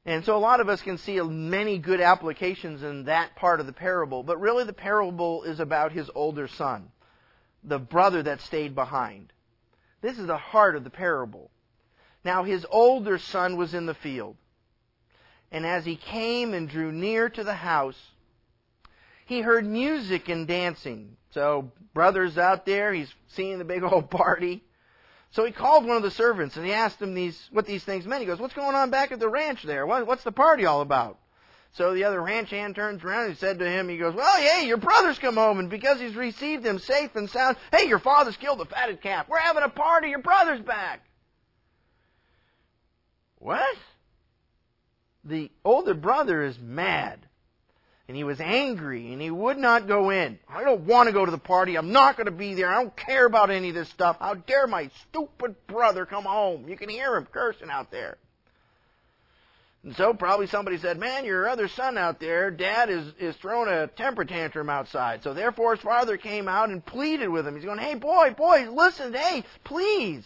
[0.10, 3.68] And so a lot of us can see many good applications in that part of
[3.68, 6.90] the parable, but really the parable is about his older son,
[7.64, 9.32] the brother that stayed behind.
[10.02, 11.52] This is the heart of the parable.
[12.26, 14.36] Now his older son was in the field.
[15.52, 18.02] And as he came and drew near to the house,
[19.28, 21.18] he heard music and dancing.
[21.36, 24.64] So, brother's out there, he's seeing the big old party.
[25.32, 28.06] So he called one of the servants and he asked him these, what these things
[28.06, 28.22] meant.
[28.22, 29.86] He goes, What's going on back at the ranch there?
[29.86, 31.20] What, what's the party all about?
[31.74, 34.66] So the other ranch hand turns around and said to him, he goes, Well, hey,
[34.66, 38.38] your brother's come home, and because he's received them safe and sound, hey, your father's
[38.38, 39.30] killed the fatted calf.
[39.30, 41.02] We're having a party, your brother's back.
[43.38, 43.78] What?
[45.24, 47.29] The older brother is mad
[48.10, 50.40] and he was angry and he would not go in.
[50.50, 51.78] I don't want to go to the party.
[51.78, 52.68] I'm not going to be there.
[52.68, 54.18] I don't care about any of this stuff.
[54.20, 56.68] How dare my stupid brother come home?
[56.68, 58.18] You can hear him cursing out there.
[59.84, 63.70] And so probably somebody said, Man, your other son out there, dad is, is throwing
[63.70, 65.22] a temper tantrum outside.
[65.22, 67.54] So therefore his father came out and pleaded with him.
[67.56, 70.26] He's going, Hey boy, boy, listen, hey, please.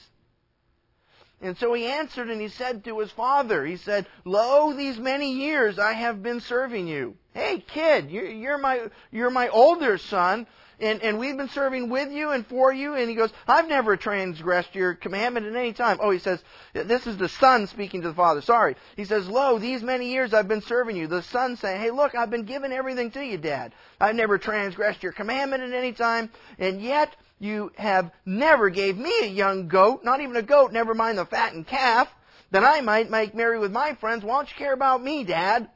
[1.44, 5.34] And so he answered and he said to his father, he said, Lo, these many
[5.34, 7.16] years I have been serving you.
[7.34, 10.48] Hey kid, you're, my, you're my older son,
[10.80, 12.94] and, and we've been serving with you and for you.
[12.94, 15.98] And he goes, I've never transgressed your commandment at any time.
[16.00, 16.42] Oh, he says,
[16.74, 18.42] this is the son speaking to the father.
[18.42, 18.78] Sorry.
[18.96, 21.08] He says, Lo, these many years I've been serving you.
[21.08, 23.74] The son saying, Hey, look, I've been giving everything to you, dad.
[24.00, 26.30] I've never transgressed your commandment at any time.
[26.58, 30.94] And yet, you have never gave me a young goat, not even a goat, never
[30.94, 32.14] mind the fattened calf,
[32.52, 34.24] that I might make merry with my friends.
[34.24, 35.70] Why don't you care about me, Dad?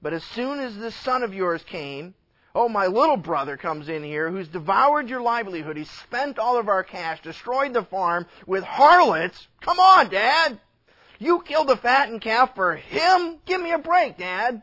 [0.00, 2.14] But as soon as this son of yours came,
[2.54, 5.76] oh, my little brother comes in here who's devoured your livelihood.
[5.76, 9.46] He's spent all of our cash, destroyed the farm with harlots.
[9.60, 10.58] Come on, Dad.
[11.18, 13.38] You killed the fattened calf for him?
[13.44, 14.62] Give me a break, Dad.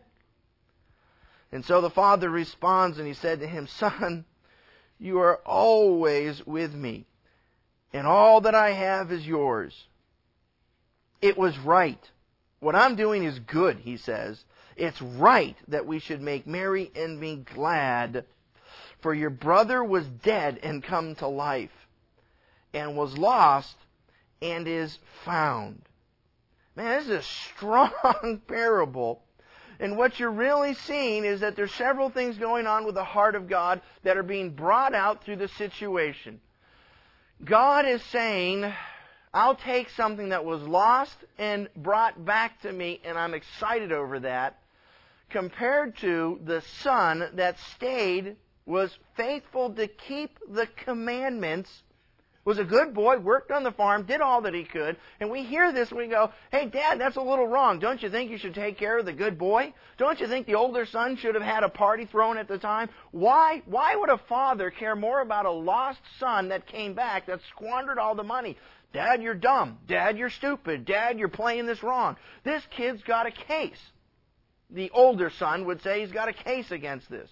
[1.52, 4.26] And so the father responds and he said to him, Son,
[5.00, 7.06] you are always with me,
[7.94, 9.88] and all that I have is yours.
[11.22, 12.10] It was right.
[12.60, 14.44] What I'm doing is good, he says.
[14.76, 18.26] It's right that we should make merry and be glad.
[19.00, 21.88] For your brother was dead and come to life,
[22.74, 23.76] and was lost
[24.42, 25.82] and is found.
[26.76, 29.25] Man, this is a strong parable
[29.80, 33.36] and what you're really seeing is that there's several things going on with the heart
[33.36, 36.40] of God that are being brought out through the situation.
[37.44, 38.72] God is saying,
[39.34, 44.20] I'll take something that was lost and brought back to me, and I'm excited over
[44.22, 44.60] that,
[45.30, 51.84] compared to the son that stayed, was faithful to keep the commandments
[52.46, 55.44] was a good boy, worked on the farm, did all that he could, and we
[55.44, 57.80] hear this and we go, hey, Dad, that's a little wrong.
[57.80, 59.74] Don't you think you should take care of the good boy?
[59.98, 62.90] Don't you think the older son should have had a party thrown at the time?
[63.12, 67.40] Why, why would a father care more about a lost son that came back, that
[67.50, 68.58] squandered all the money?
[68.94, 69.80] Dad, you're dumb.
[69.88, 70.86] Dad, you're stupid.
[70.86, 72.16] Dad, you're playing this wrong.
[72.44, 73.82] This kid's got a case.
[74.70, 77.30] The older son would say he's got a case against this.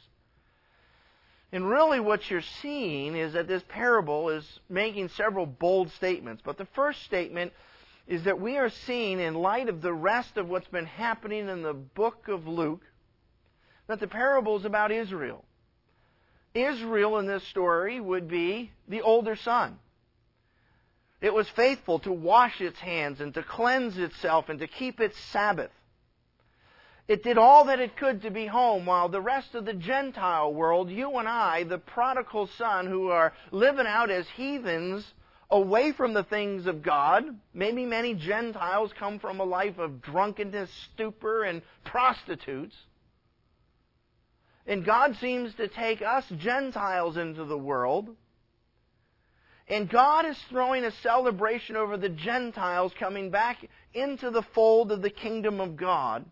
[1.54, 6.42] And really, what you're seeing is that this parable is making several bold statements.
[6.44, 7.54] But the first statement
[8.08, 11.62] is that we are seeing, in light of the rest of what's been happening in
[11.62, 12.82] the book of Luke,
[13.86, 15.46] that the parable is about Israel.
[16.56, 19.78] Israel in this story would be the older son.
[21.22, 25.20] It was faithful to wash its hands and to cleanse itself and to keep its
[25.20, 25.72] Sabbath.
[27.08, 30.54] It did all that it could to be home while the rest of the Gentile
[30.54, 35.14] world, you and I, the prodigal son who are living out as heathens
[35.50, 40.72] away from the things of God, maybe many Gentiles come from a life of drunkenness,
[40.94, 42.76] stupor, and prostitutes.
[44.66, 48.16] And God seems to take us Gentiles into the world.
[49.68, 53.58] And God is throwing a celebration over the Gentiles coming back
[53.94, 56.26] into the fold of the kingdom of God.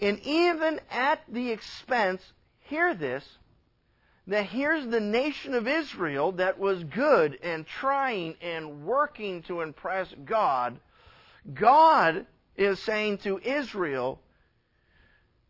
[0.00, 2.22] And even at the expense,
[2.60, 3.24] hear this,
[4.26, 10.08] that here's the nation of Israel that was good and trying and working to impress
[10.24, 10.78] God.
[11.52, 14.20] God is saying to Israel,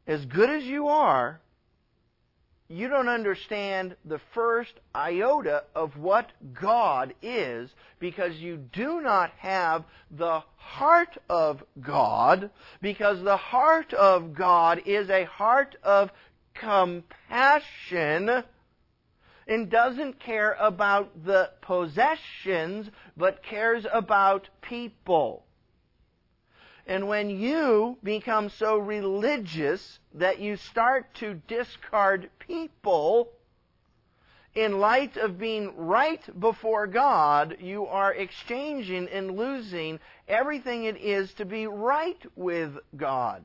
[0.07, 1.41] as good as you are,
[2.71, 9.85] you don't understand the first iota of what God is because you do not have
[10.13, 12.49] the heart of God
[12.81, 16.13] because the heart of God is a heart of
[16.55, 18.45] compassion
[19.49, 25.43] and doesn't care about the possessions but cares about people.
[26.87, 33.31] And when you become so religious that you start to discard people,
[34.55, 41.33] in light of being right before God, you are exchanging and losing everything it is
[41.35, 43.45] to be right with God,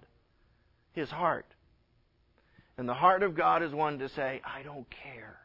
[0.93, 1.45] His heart.
[2.77, 5.37] And the heart of God is one to say, I don't care.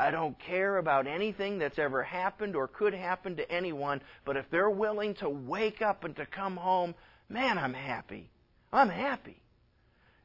[0.00, 4.48] I don't care about anything that's ever happened or could happen to anyone, but if
[4.50, 6.94] they're willing to wake up and to come home
[7.30, 8.28] Man, I'm happy.
[8.72, 9.36] I'm happy.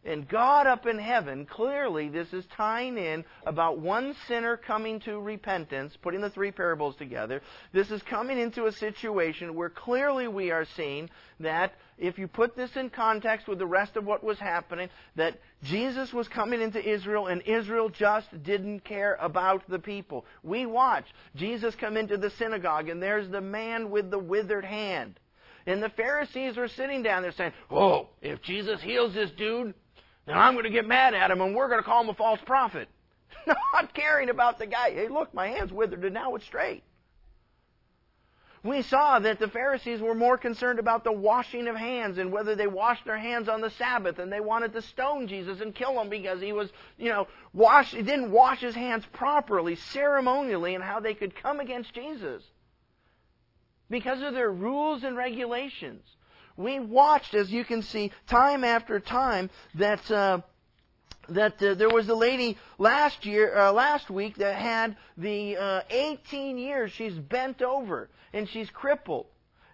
[0.05, 5.19] And God up in heaven, clearly this is tying in about one sinner coming to
[5.19, 7.41] repentance, putting the three parables together.
[7.73, 12.55] This is coming into a situation where clearly we are seeing that if you put
[12.55, 16.87] this in context with the rest of what was happening, that Jesus was coming into
[16.87, 20.25] Israel and Israel just didn't care about the people.
[20.43, 25.19] We watch Jesus come into the synagogue and there's the man with the withered hand.
[25.65, 29.73] And the Pharisees were sitting down there saying, Oh, if Jesus heals this dude,
[30.25, 32.13] then I'm going to get mad at him and we're going to call him a
[32.13, 32.87] false prophet.
[33.47, 34.91] Not caring about the guy.
[34.91, 36.83] Hey, look, my hand's withered and now it's straight.
[38.65, 42.55] We saw that the Pharisees were more concerned about the washing of hands and whether
[42.55, 46.01] they washed their hands on the Sabbath, and they wanted to stone Jesus and kill
[46.01, 50.83] him because he was, you know, wash, he didn't wash his hands properly, ceremonially, and
[50.83, 52.41] how they could come against Jesus
[53.87, 56.01] because of their rules and regulations.
[56.57, 60.09] We watched, as you can see, time after time, that.
[60.09, 60.41] Uh,
[61.29, 65.81] that uh, there was a lady last year, uh, last week, that had the uh,
[65.89, 66.91] 18 years.
[66.91, 69.25] She's bent over and she's crippled.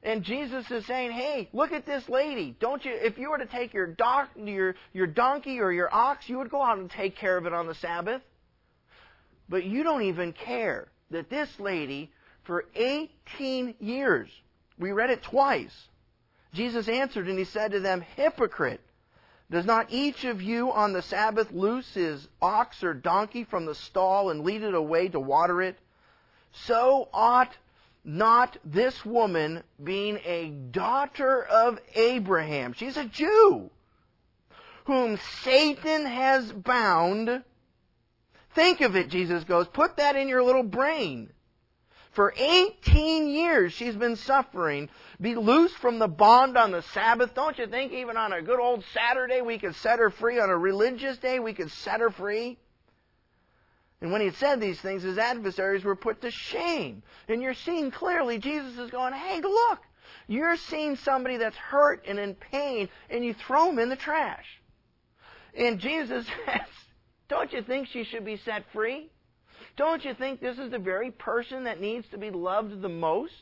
[0.04, 2.56] And Jesus is saying, "Hey, look at this lady.
[2.60, 2.92] Don't you?
[2.92, 6.50] If you were to take your doc, your your donkey or your ox, you would
[6.50, 8.24] go out and take care of it on the Sabbath.
[9.48, 12.10] But you don't even care that this lady,
[12.46, 14.30] for 18 years,
[14.80, 15.88] we read it twice.
[16.54, 18.82] Jesus answered and he said to them, "Hypocrite."
[19.50, 23.76] Does not each of you on the Sabbath loose his ox or donkey from the
[23.76, 25.78] stall and lead it away to water it?
[26.54, 27.52] So ought
[28.04, 33.70] not this woman, being a daughter of Abraham, she's a Jew,
[34.86, 37.44] whom Satan has bound.
[38.56, 39.68] Think of it, Jesus goes.
[39.68, 41.32] Put that in your little brain.
[42.12, 44.90] For 18 years she's been suffering.
[45.20, 47.34] Be loosed from the bond on the Sabbath.
[47.34, 50.40] Don't you think even on a good old Saturday we could set her free?
[50.40, 52.58] On a religious day we could set her free?
[54.02, 57.04] And when he said these things, his adversaries were put to shame.
[57.30, 59.80] And you're seeing clearly Jesus is going, hey, look,
[60.28, 64.60] you're seeing somebody that's hurt and in pain, and you throw him in the trash.
[65.56, 66.62] And Jesus says,
[67.28, 69.12] don't you think she should be set free?
[69.82, 73.34] Don't you think this is the very person that needs to be loved the most?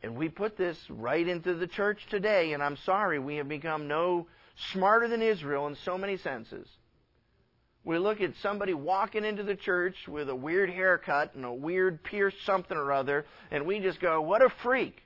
[0.00, 3.88] And we put this right into the church today, and I'm sorry, we have become
[3.88, 4.28] no
[4.70, 6.68] smarter than Israel in so many senses.
[7.82, 12.04] We look at somebody walking into the church with a weird haircut and a weird
[12.04, 15.02] pierced something or other, and we just go, what a freak.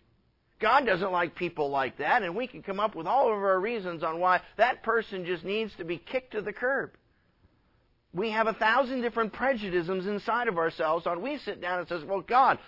[0.61, 3.59] God doesn't like people like that, and we can come up with all of our
[3.59, 6.91] reasons on why that person just needs to be kicked to the curb.
[8.15, 12.05] We have a thousand different prejudices inside of ourselves and we sit down and says,
[12.05, 12.59] well, God,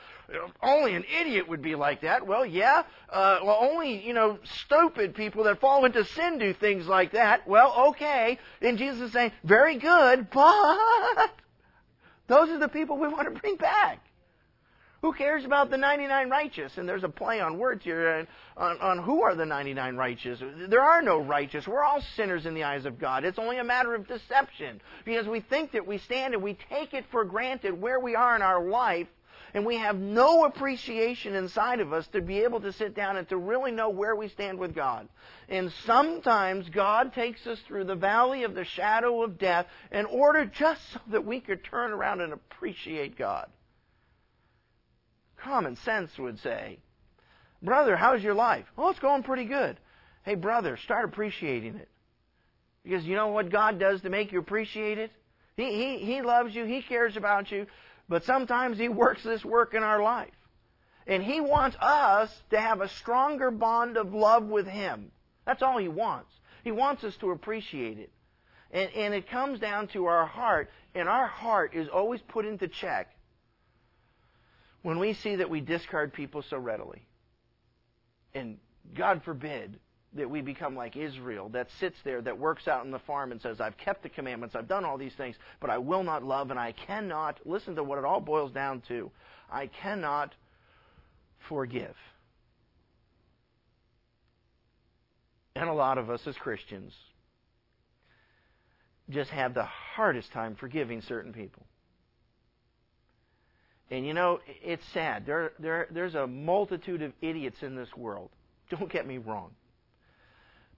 [0.62, 2.26] only an idiot would be like that.
[2.26, 2.82] Well, yeah.
[3.08, 7.48] Uh, well, only, you know, stupid people that fall into sin do things like that.
[7.48, 8.38] Well, okay.
[8.60, 11.30] And Jesus is saying, very good, but
[12.26, 14.00] those are the people we want to bring back.
[15.02, 16.76] Who cares about the 99 righteous?
[16.76, 18.26] And there's a play on words here
[18.56, 20.40] on, on who are the 99 righteous.
[20.68, 21.66] There are no righteous.
[21.66, 23.24] We're all sinners in the eyes of God.
[23.24, 24.82] It's only a matter of deception.
[25.06, 28.36] Because we think that we stand and we take it for granted where we are
[28.36, 29.08] in our life,
[29.54, 33.28] and we have no appreciation inside of us to be able to sit down and
[33.30, 35.08] to really know where we stand with God.
[35.48, 40.44] And sometimes God takes us through the valley of the shadow of death in order
[40.44, 43.48] just so that we could turn around and appreciate God.
[45.42, 46.78] Common sense would say,
[47.62, 48.66] Brother, how's your life?
[48.76, 49.78] Oh, it's going pretty good.
[50.22, 51.88] Hey, brother, start appreciating it.
[52.82, 55.10] Because you know what God does to make you appreciate it?
[55.56, 57.66] He, he, he loves you, He cares about you,
[58.08, 60.30] but sometimes He works this work in our life.
[61.06, 65.10] And He wants us to have a stronger bond of love with Him.
[65.46, 66.32] That's all He wants.
[66.64, 68.12] He wants us to appreciate it.
[68.70, 72.68] And, and it comes down to our heart, and our heart is always put into
[72.68, 73.08] check
[74.82, 77.02] when we see that we discard people so readily,
[78.34, 78.58] and
[78.94, 79.78] God forbid
[80.14, 83.40] that we become like Israel that sits there, that works out in the farm and
[83.40, 86.50] says, I've kept the commandments, I've done all these things, but I will not love,
[86.50, 89.10] and I cannot, listen to what it all boils down to,
[89.50, 90.34] I cannot
[91.48, 91.94] forgive.
[95.54, 96.92] And a lot of us as Christians
[99.10, 101.64] just have the hardest time forgiving certain people.
[103.90, 105.26] And you know, it's sad.
[105.26, 108.30] There, there, there's a multitude of idiots in this world.
[108.70, 109.50] Don't get me wrong.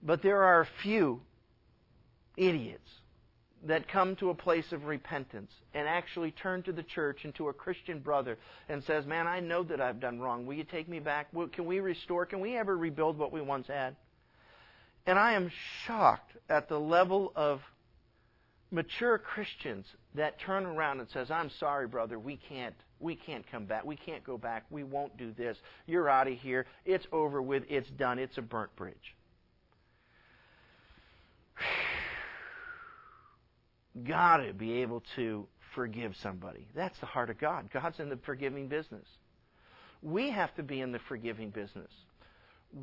[0.01, 1.21] But there are a few
[2.35, 2.89] idiots
[3.65, 7.47] that come to a place of repentance and actually turn to the church and to
[7.47, 8.37] a Christian brother
[8.67, 10.45] and says, "Man, I know that I've done wrong.
[10.45, 11.27] Will you take me back?
[11.53, 12.25] Can we restore?
[12.25, 13.95] Can we ever rebuild what we once had?"
[15.05, 15.49] And I am
[15.85, 17.61] shocked at the level of
[18.71, 19.85] mature Christians
[20.15, 23.85] that turn around and says, "I'm sorry, brother, we can't we can't come back.
[23.85, 24.65] We can't go back.
[24.69, 25.57] We won't do this.
[25.85, 26.65] You're out of here.
[26.85, 27.63] It's over with.
[27.69, 28.17] It's done.
[28.19, 29.15] It's a burnt bridge."
[34.03, 35.45] Got to be able to
[35.75, 36.67] forgive somebody.
[36.75, 37.69] That's the heart of God.
[37.71, 39.05] God's in the forgiving business.
[40.01, 41.91] We have to be in the forgiving business.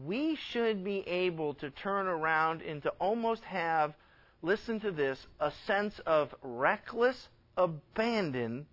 [0.04, 3.94] We should be able to turn around and to almost have
[4.42, 8.66] listen to this, a sense of reckless abandon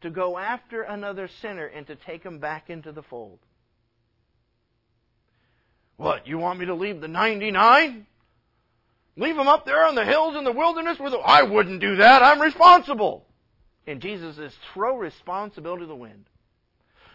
[0.00, 3.38] to go after another sinner and to take him back into the fold.
[5.96, 8.06] What, you want me to leave the 99?
[9.16, 11.96] Leave them up there on the hills in the wilderness with the, I wouldn't do
[11.96, 12.22] that.
[12.22, 13.26] I'm responsible.
[13.86, 16.26] And Jesus says, throw responsibility to the wind.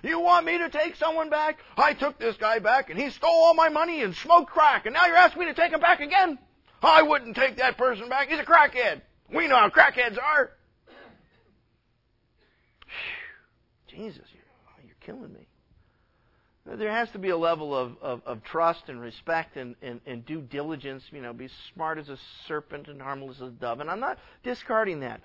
[0.04, 1.60] You want me to take someone back?
[1.78, 4.94] I took this guy back and he stole all my money and smoked crack and
[4.94, 6.38] now you're asking me to take him back again?
[6.82, 8.28] I wouldn't take that person back.
[8.28, 9.02] He's a crackhead.
[9.34, 10.52] We know how crackheads are.
[13.96, 15.48] Jesus, you're, oh, you're killing me.
[16.66, 20.26] There has to be a level of, of, of trust and respect and, and, and,
[20.26, 21.04] due diligence.
[21.12, 22.18] You know, be smart as a
[22.48, 23.82] serpent and harmless as a dove.
[23.82, 25.20] And I'm not discarding that.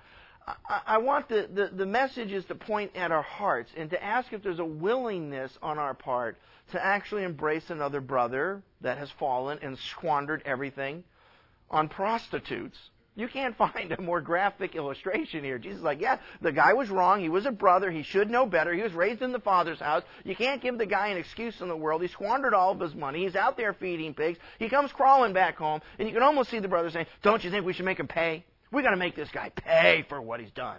[0.45, 4.03] I, I want the, the, the message is to point at our hearts and to
[4.03, 6.37] ask if there's a willingness on our part
[6.71, 11.05] to actually embrace another brother that has fallen and squandered everything
[11.71, 12.77] on prostitutes
[13.19, 15.57] you can't find a more graphic illustration here.
[15.57, 17.19] Jesus is like, yeah, the guy was wrong.
[17.19, 17.91] He was a brother.
[17.91, 18.73] He should know better.
[18.73, 20.03] He was raised in the father's house.
[20.23, 22.01] You can't give the guy an excuse in the world.
[22.01, 23.23] He squandered all of his money.
[23.23, 24.39] He's out there feeding pigs.
[24.57, 27.51] He comes crawling back home, and you can almost see the brother saying, don't you
[27.51, 28.45] think we should make him pay?
[28.71, 30.77] We got to make this guy pay for what he's done.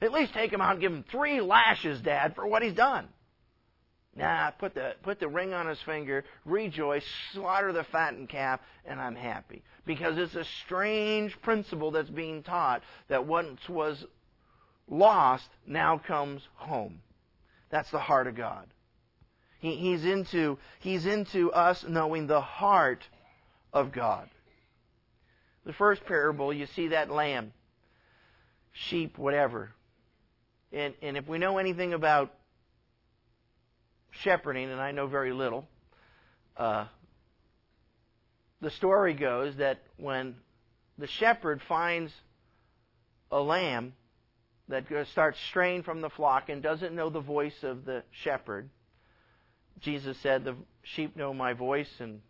[0.00, 3.08] At least take him out and give him three lashes, Dad, for what he's done.
[4.16, 8.98] Nah, put the, put the ring on his finger, rejoice, slaughter the fattened calf, and
[8.98, 9.62] I'm happy.
[9.84, 14.06] Because it's a strange principle that's being taught that once was
[14.88, 17.02] lost now comes home.
[17.68, 18.66] That's the heart of God.
[19.58, 23.06] He, he's, into, he's into us knowing the heart
[23.72, 24.30] of God.
[25.66, 27.52] The first parable, you see that lamb,
[28.72, 29.72] sheep, whatever.
[30.72, 32.32] And, and if we know anything about
[34.16, 35.68] shepherding, and I know very little.
[36.56, 36.86] Uh,
[38.60, 40.36] the story goes that when
[40.98, 42.12] the shepherd finds
[43.30, 43.92] a lamb
[44.68, 48.68] that starts straying from the flock and doesn't know the voice of the shepherd,
[49.80, 52.20] Jesus said, The sheep know my voice, and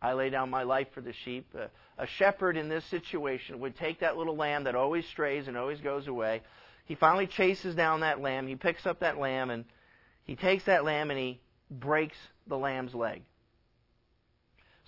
[0.00, 1.46] I lay down my life for the sheep.
[1.58, 1.66] Uh,
[1.98, 5.80] a shepherd in this situation would take that little lamb that always strays and always
[5.80, 6.42] goes away.
[6.84, 8.46] He finally chases down that lamb.
[8.46, 9.64] He picks up that lamb and
[10.24, 12.16] he takes that lamb and he breaks
[12.46, 13.22] the lamb's leg.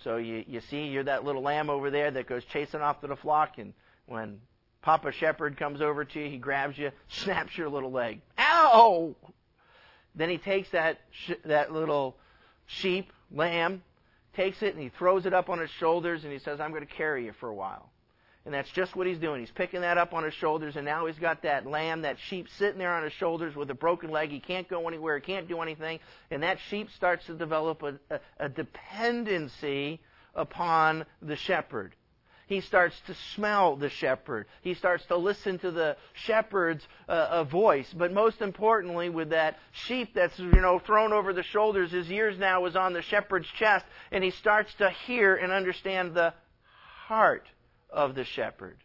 [0.03, 3.07] So you, you see, you're that little lamb over there that goes chasing off to
[3.07, 3.73] the flock, and
[4.05, 4.39] when
[4.81, 8.21] Papa Shepherd comes over to you, he grabs you, snaps your little leg.
[8.37, 9.15] Ow!
[10.13, 12.15] Then he takes that sh- that little
[12.67, 13.83] sheep, lamb,
[14.35, 16.85] takes it and he throws it up on his shoulders, and he says, "I'm going
[16.85, 17.89] to carry you for a while."
[18.45, 19.39] And that's just what he's doing.
[19.39, 22.47] He's picking that up on his shoulders, and now he's got that lamb, that sheep
[22.57, 24.29] sitting there on his shoulders with a broken leg.
[24.29, 25.99] He can't go anywhere, he can't do anything.
[26.29, 29.99] And that sheep starts to develop a, a, a dependency
[30.35, 31.95] upon the shepherd.
[32.47, 34.45] He starts to smell the shepherd.
[34.61, 37.91] He starts to listen to the shepherd's uh, voice.
[37.91, 42.37] But most importantly, with that sheep that's you know thrown over the shoulders, his ears
[42.37, 46.35] now is on the shepherd's chest, and he starts to hear and understand the
[47.07, 47.47] heart
[47.89, 48.77] of the shepherd.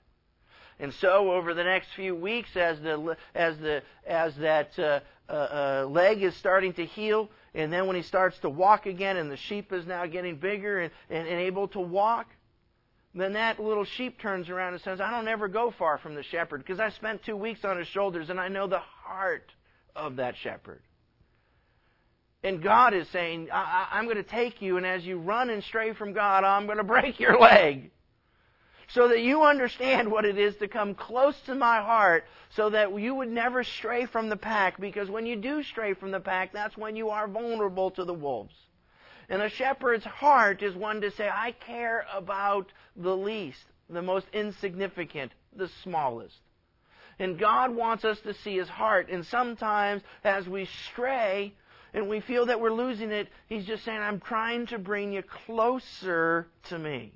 [0.81, 5.33] And so, over the next few weeks, as the as the as that uh, uh,
[5.33, 9.31] uh, leg is starting to heal, and then when he starts to walk again, and
[9.31, 12.29] the sheep is now getting bigger and, and, and able to walk,
[13.15, 16.23] then that little sheep turns around and says, "I don't ever go far from the
[16.23, 19.53] shepherd because I spent two weeks on his shoulders, and I know the heart
[19.95, 20.81] of that shepherd."
[22.43, 25.63] And God is saying, I, am going to take you, and as you run and
[25.63, 27.91] stray from God, I'm going to break your leg
[28.93, 32.99] so that you understand what it is to come close to my heart so that
[32.99, 36.53] you would never stray from the pack because when you do stray from the pack,
[36.53, 38.55] that's when you are vulnerable to the wolves.
[39.29, 42.67] And a shepherd's heart is one to say, I care about
[42.97, 46.37] the least, the most insignificant, the smallest.
[47.21, 49.09] And God wants us to see His heart.
[49.09, 51.55] And sometimes as we stray
[51.95, 55.23] and we feel that we're losing it, He's just saying, I'm trying to bring you
[55.23, 57.13] closer to me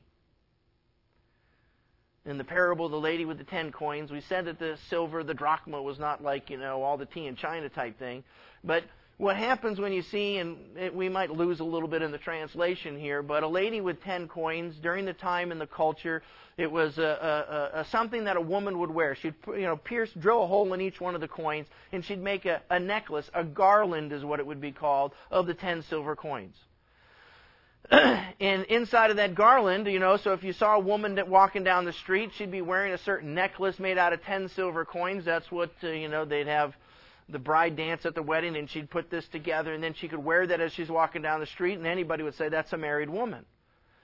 [2.27, 5.23] in the parable of the lady with the ten coins, we said that the silver,
[5.23, 8.25] the drachma, was not like, you know, all the tea in China type thing.
[8.63, 8.85] But
[9.19, 12.19] what happens when you see, and it, we might lose a little bit in the
[12.19, 16.23] translation here, but a lady with ten coins, during the time in the culture,
[16.57, 19.15] it was a, a, a, something that a woman would wear.
[19.15, 22.23] She'd, you know, pierce, drill a hole in each one of the coins, and she'd
[22.23, 25.83] make a, a necklace, a garland is what it would be called, of the ten
[25.83, 26.57] silver coins.
[27.91, 31.85] and inside of that garland, you know, so if you saw a woman walking down
[31.85, 35.25] the street, she'd be wearing a certain necklace made out of ten silver coins.
[35.25, 36.75] That's what, uh, you know, they'd have
[37.29, 40.23] the bride dance at the wedding, and she'd put this together, and then she could
[40.23, 43.11] wear that as she's walking down the street, and anybody would say that's a married
[43.11, 43.45] woman.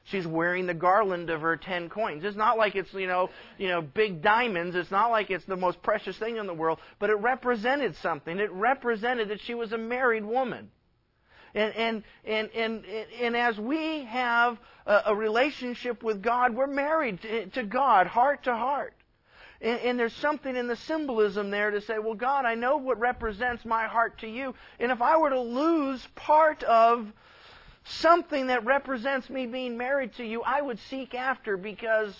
[0.05, 2.25] She's wearing the garland of her ten coins.
[2.25, 4.75] It's not like it's, you know, you know, big diamonds.
[4.75, 8.39] It's not like it's the most precious thing in the world, but it represented something.
[8.39, 10.71] It represented that she was a married woman.
[11.55, 12.85] And, and, and, and,
[13.21, 17.21] and as we have a, relationship with God, we're married
[17.55, 18.95] to, God, heart to heart.
[19.61, 22.99] And, and, there's something in the symbolism there to say, well, God, I know what
[22.99, 24.55] represents my heart to you.
[24.79, 27.13] And if I were to lose part of
[27.85, 32.17] something that represents me being married to you, I would seek after because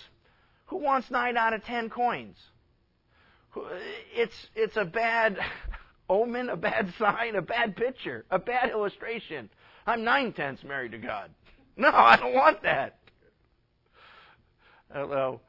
[0.67, 2.37] who wants nine out of ten coins?
[4.13, 5.37] It's, it's a bad
[6.11, 9.49] omen, a bad sign, a bad picture, a bad illustration.
[9.87, 11.31] I'm nine tenths married to God.
[11.77, 12.97] No, I don't want that.
[14.93, 15.39] I don't know.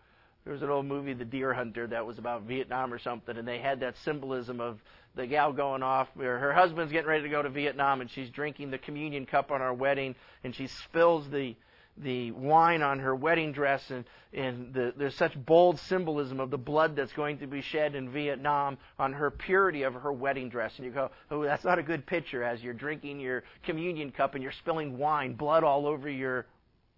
[0.44, 3.46] There was an old movie, The Deer Hunter, that was about Vietnam or something, and
[3.46, 4.80] they had that symbolism of
[5.16, 6.08] the gal going off.
[6.14, 9.50] Where her husband's getting ready to go to Vietnam, and she's drinking the communion cup
[9.50, 11.56] on our wedding, and she spills the
[11.96, 16.58] the wine on her wedding dress, and and the, there's such bold symbolism of the
[16.58, 20.72] blood that's going to be shed in Vietnam on her purity of her wedding dress.
[20.76, 24.34] And you go, oh, that's not a good picture as you're drinking your communion cup
[24.34, 26.46] and you're spilling wine, blood all over your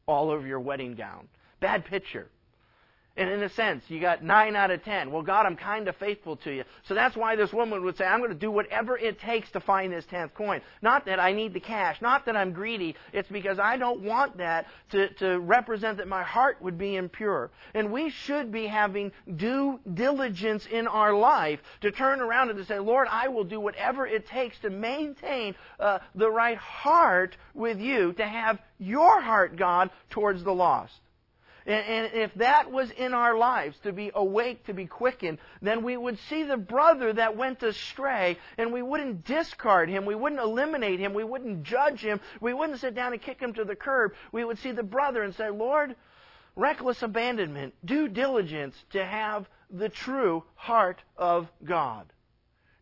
[0.07, 1.28] all over your wedding gown.
[1.61, 2.28] Bad picture.
[3.16, 5.12] And in a sense, you got 9 out of 10.
[5.12, 6.64] Well, God, I'm kind of faithful to you.
[6.82, 9.60] So that's why this woman would say, I'm going to do whatever it takes to
[9.60, 10.62] find this 10th coin.
[10.82, 12.02] Not that I need the cash.
[12.02, 12.96] Not that I'm greedy.
[13.12, 17.52] It's because I don't want that to, to represent that my heart would be impure.
[17.72, 22.64] And we should be having due diligence in our life to turn around and to
[22.64, 27.78] say, Lord, I will do whatever it takes to maintain uh, the right heart with
[27.78, 30.98] you, to have your heart, God, towards the lost.
[31.66, 35.96] And, if that was in our lives, to be awake, to be quickened, then we
[35.96, 41.00] would see the brother that went astray, and we wouldn't discard him, we wouldn't eliminate
[41.00, 44.12] him, we wouldn't judge him, we wouldn't sit down and kick him to the curb.
[44.30, 45.96] We would see the brother and say, Lord,
[46.54, 52.06] reckless abandonment, due diligence to have the true heart of God.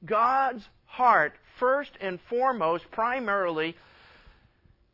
[0.04, 3.76] God's heart, first and foremost, primarily,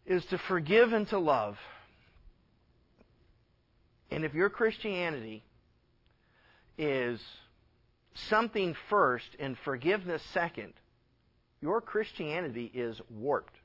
[0.04, 1.58] is to forgive and to love.
[4.10, 5.44] And if your Christianity
[6.76, 7.20] is
[8.28, 10.72] something first and forgiveness second,
[11.60, 13.56] your Christianity is warped,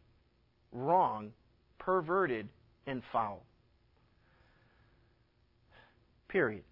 [0.72, 1.32] wrong,
[1.80, 2.50] perverted,
[2.86, 3.44] and foul.
[6.28, 6.64] Period.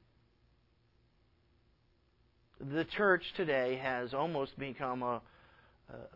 [2.60, 5.22] The church today has almost become a,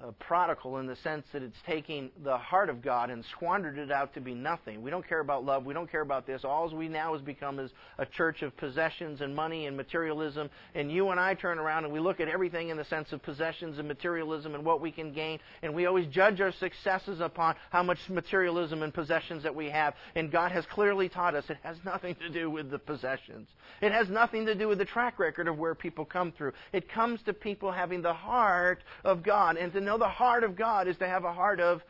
[0.02, 3.92] a, prodigal in the sense that it's taking the heart of God and squandered it
[3.92, 4.82] out to be nothing.
[4.82, 5.66] We don't care about love.
[5.66, 6.44] We don't care about this.
[6.44, 10.50] All we now has become is a church of possessions and money and materialism.
[10.74, 13.22] And you and I turn around and we look at everything in the sense of
[13.22, 15.40] possessions and materialism and what we can gain.
[15.62, 19.94] And we always judge our successes upon how much materialism and possessions that we have.
[20.16, 23.48] And God has clearly taught us it has nothing to do with the possessions.
[23.82, 26.54] It has nothing to do with the track record of where people come through.
[26.72, 30.56] It comes to people having the heart of God and to know the heart of
[30.56, 31.84] God is to have a heart of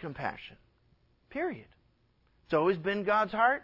[0.00, 0.56] compassion.
[1.30, 1.66] Period.
[2.44, 3.62] It's always been God's heart.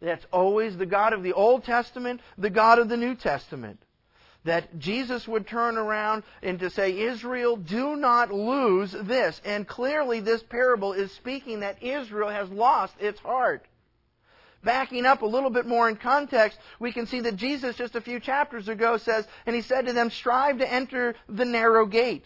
[0.00, 3.82] That's always the God of the Old Testament, the God of the New Testament.
[4.44, 9.40] That Jesus would turn around and to say, Israel, do not lose this.
[9.44, 13.66] And clearly, this parable is speaking that Israel has lost its heart.
[14.62, 18.00] Backing up a little bit more in context, we can see that Jesus, just a
[18.00, 22.24] few chapters ago, says, And he said to them, Strive to enter the narrow gate.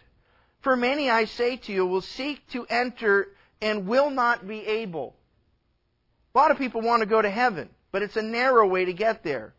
[0.60, 3.28] For many, I say to you, will seek to enter
[3.60, 5.14] and will not be able.
[6.34, 8.92] A lot of people want to go to heaven, but it's a narrow way to
[8.94, 9.52] get there.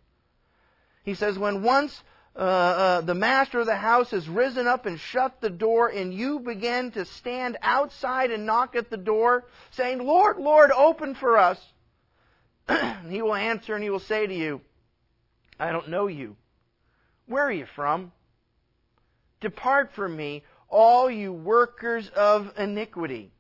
[1.04, 2.02] He says, When once
[2.36, 6.12] uh, uh, the master of the house has risen up and shut the door, and
[6.12, 11.38] you begin to stand outside and knock at the door, saying, Lord, Lord, open for
[11.38, 11.73] us
[13.10, 14.62] he will answer and he will say to you,
[15.60, 16.36] I don't know you.
[17.28, 18.12] Where are you from?
[19.40, 23.32] Depart from me, all you workers of iniquity.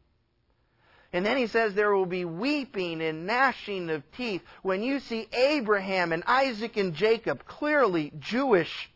[1.13, 5.27] And then he says there will be weeping and gnashing of teeth when you see
[5.31, 8.89] Abraham and Isaac and Jacob, clearly Jewish,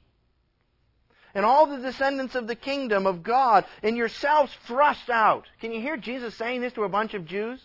[1.35, 5.45] and all the descendants of the kingdom of God, and yourselves thrust out.
[5.61, 7.61] Can you hear Jesus saying this to a bunch of Jews?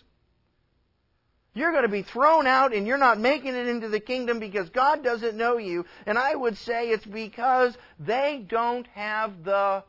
[1.54, 4.70] You're going to be thrown out and you're not making it into the kingdom because
[4.70, 5.84] God doesn't know you.
[6.06, 9.84] And I would say it's because they don't have the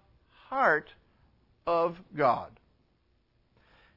[0.50, 0.90] heart
[1.66, 2.52] of God.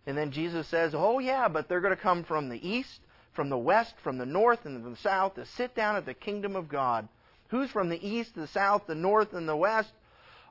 [0.07, 3.01] And then Jesus says, Oh, yeah, but they're going to come from the east,
[3.33, 6.15] from the west, from the north, and from the south to sit down at the
[6.15, 7.09] kingdom of God.
[7.49, 9.93] Who's from the east, the south, the north, and the west?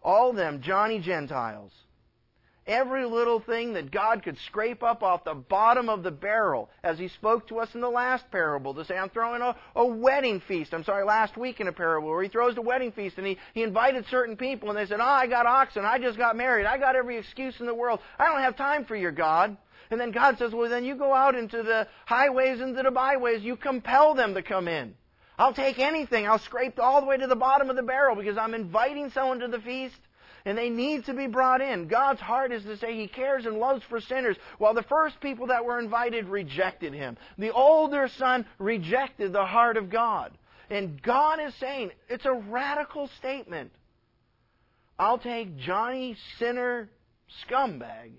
[0.04, 1.72] All them Johnny Gentiles.
[2.68, 6.98] Every little thing that God could scrape up off the bottom of the barrel, as
[6.98, 10.40] He spoke to us in the last parable, to say, I'm throwing a, a wedding
[10.40, 10.74] feast.
[10.74, 13.38] I'm sorry, last week in a parable, where He throws a wedding feast, and He,
[13.54, 16.66] he invited certain people, and they said, Oh, I got oxen, I just got married,
[16.66, 19.58] I got every excuse in the world, I don't have time for your God.
[19.92, 23.44] And then God says, Well, then you go out into the highways and the byways,
[23.44, 24.96] you compel them to come in.
[25.38, 26.26] I'll take anything.
[26.28, 29.40] I'll scrape all the way to the bottom of the barrel because I'm inviting someone
[29.40, 30.00] to the feast
[30.46, 31.88] and they need to be brought in.
[31.88, 35.48] God's heart is to say He cares and loves for sinners, while the first people
[35.48, 37.18] that were invited rejected Him.
[37.38, 40.38] The older son rejected the heart of God.
[40.70, 43.72] And God is saying, it's a radical statement.
[44.98, 46.90] I'll take Johnny Sinner
[47.44, 48.12] scumbag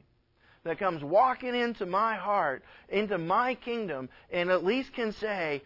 [0.64, 5.62] that comes walking into my heart, into my kingdom, and at least can say,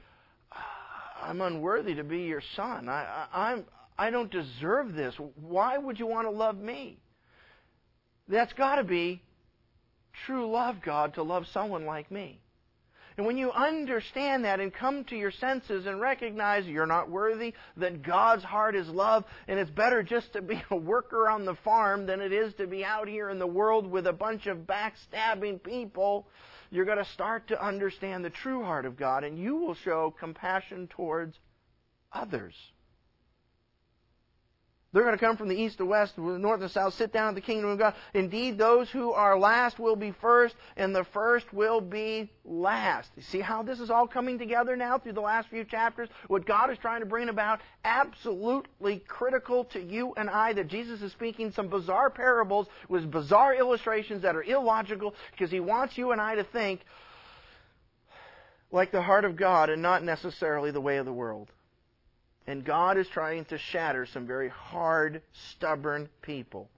[0.53, 2.89] ah, I'm unworthy to be your son.
[2.89, 3.65] I, I'm,
[4.01, 5.15] I don't deserve this.
[5.35, 6.97] Why would you want to love me?
[8.29, 9.23] That's got to be
[10.25, 12.41] true love, God, to love someone like me.
[13.19, 17.53] And when you understand that and come to your senses and recognize you're not worthy,
[17.77, 21.57] that God's heart is love, and it's better just to be a worker on the
[21.57, 24.67] farm than it is to be out here in the world with a bunch of
[24.67, 26.27] backstabbing people,
[26.71, 30.15] you're going to start to understand the true heart of God, and you will show
[30.19, 31.39] compassion towards
[32.15, 32.55] others.
[34.93, 37.29] They're going to come from the east to west, the north and south, sit down
[37.29, 37.95] at the kingdom of God.
[38.13, 43.09] Indeed, those who are last will be first, and the first will be last.
[43.17, 46.09] You see how this is all coming together now through the last few chapters?
[46.27, 51.03] What God is trying to bring about, absolutely critical to you and I, that Jesus
[51.03, 56.11] is speaking some bizarre parables with bizarre illustrations that are illogical, because He wants you
[56.11, 56.81] and I to think
[58.73, 61.49] like the heart of God and not necessarily the way of the world.
[62.51, 65.23] And God is trying to shatter some very hard,
[65.53, 66.69] stubborn people.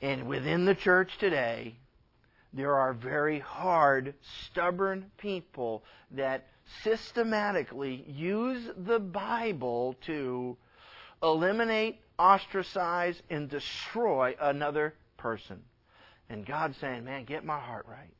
[0.00, 1.74] And within the church today,
[2.52, 4.14] there are very hard,
[4.44, 6.46] stubborn people that
[6.84, 10.56] systematically use the Bible to
[11.24, 15.60] eliminate, ostracize, and destroy another person.
[16.30, 18.14] And God's saying, man, get my heart right.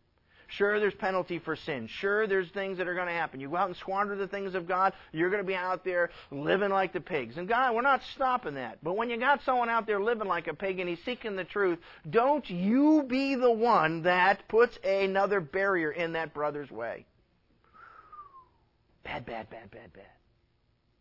[0.51, 1.87] Sure, there's penalty for sin.
[1.87, 3.39] Sure, there's things that are going to happen.
[3.39, 6.09] You go out and squander the things of God, you're going to be out there
[6.31, 7.37] living like the pigs.
[7.37, 8.79] And God, we're not stopping that.
[8.83, 11.45] But when you got someone out there living like a pig and he's seeking the
[11.45, 11.79] truth,
[12.09, 17.05] don't you be the one that puts another barrier in that brother's way.
[19.05, 20.18] Bad, bad, bad, bad, bad.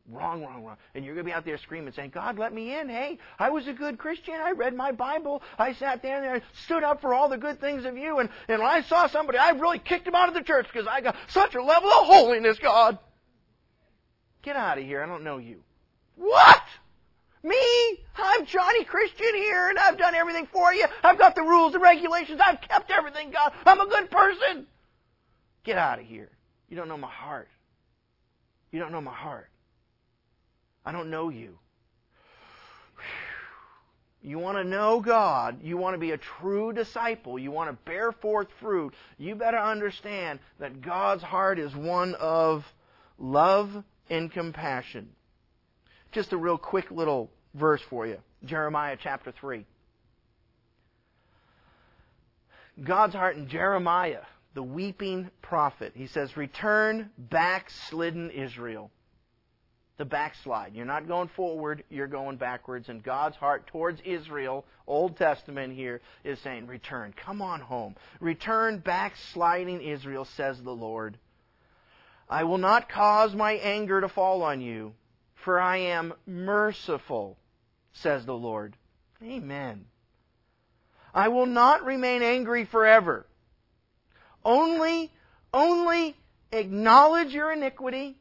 [0.10, 0.78] Wrong, wrong, wrong.
[0.96, 2.88] And you're going to be out there screaming, saying, God, let me in.
[2.88, 4.36] Hey, I was a good Christian.
[4.36, 5.42] I read my Bible.
[5.60, 8.20] I sat down there and stood up for all the good things of you.
[8.20, 10.88] And, and when I saw somebody, I really kicked him out of the church because
[10.88, 12.98] I got such a level of holiness, God.
[14.44, 15.04] Get out of here.
[15.04, 15.62] I don't know you.
[16.16, 16.64] What?
[17.44, 18.00] Me?
[18.16, 20.86] I'm Johnny Christian here, and I've done everything for you.
[21.04, 22.40] I've got the rules and regulations.
[22.44, 23.52] I've kept everything, God.
[23.66, 24.68] I'm a good person.
[25.66, 26.32] Get out of here.
[26.70, 27.50] You don't know my heart.
[28.72, 29.50] You don't know my heart.
[30.88, 31.60] I don't know you.
[34.22, 35.62] You want to know God.
[35.62, 37.38] You want to be a true disciple.
[37.38, 38.94] You want to bear forth fruit.
[39.18, 42.64] You better understand that God's heart is one of
[43.20, 45.10] love and compassion.
[46.14, 49.66] Just a real quick little verse for you Jeremiah chapter 3.
[52.82, 54.24] God's heart in Jeremiah,
[54.54, 55.92] the weeping prophet.
[55.96, 58.90] He says, Return, backslidden Israel
[59.98, 60.76] the backslide.
[60.76, 62.88] You're not going forward, you're going backwards.
[62.90, 67.96] And God's heart towards Israel, Old Testament here, is saying, Return, come on home.
[68.20, 71.18] Return, backsliding Israel, says the Lord.
[72.30, 74.94] I will not cause my anger to fall on you,
[75.34, 77.38] for I am merciful,
[77.94, 78.76] says the Lord.
[79.24, 79.86] Amen.
[81.14, 83.26] I will not remain angry forever.
[84.46, 85.12] Only,
[85.54, 86.16] only
[86.52, 88.18] acknowledge your iniquity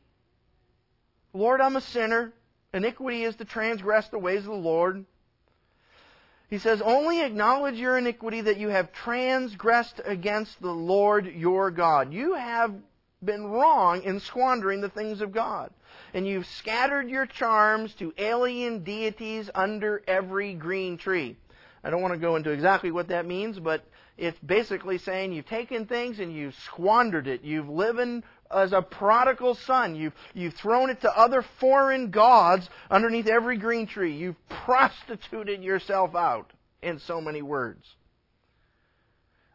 [1.37, 2.33] Lord, I'm a sinner.
[2.73, 5.05] Iniquity is to transgress the ways of the Lord.
[6.49, 12.13] He says, Only acknowledge your iniquity that you have transgressed against the Lord your God.
[12.13, 12.75] You have
[13.23, 15.71] been wrong in squandering the things of God.
[16.15, 21.37] And you've scattered your charms to alien deities under every green tree.
[21.83, 23.85] I don't want to go into exactly what that means, but
[24.17, 27.43] it's basically saying you've taken things and you've squandered it.
[27.45, 29.95] You've lived as a prodigal son.
[29.97, 34.17] You've, you've thrown it to other foreign gods underneath every green tree.
[34.17, 37.85] You've prostituted yourself out, in so many words.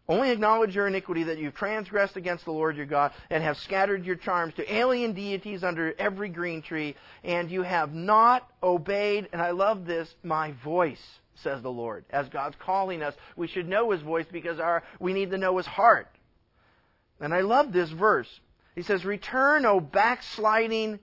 [0.10, 4.06] Only acknowledge your iniquity that you've transgressed against the Lord your God and have scattered
[4.06, 9.42] your charms to alien deities under every green tree, and you have not obeyed, and
[9.42, 11.02] I love this, my voice.
[11.36, 12.04] says the Lord.
[12.10, 15.56] As God's calling us, we should know His voice because our, we need to know
[15.58, 16.10] His heart.
[17.22, 18.28] And I love this verse.
[18.76, 21.00] He says, Return, O backsliding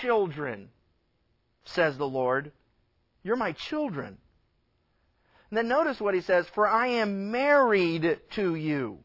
[0.00, 0.70] children,
[1.64, 2.52] says the Lord.
[3.22, 4.18] You're my children.
[5.50, 8.98] And then notice what he says, For I am married to you.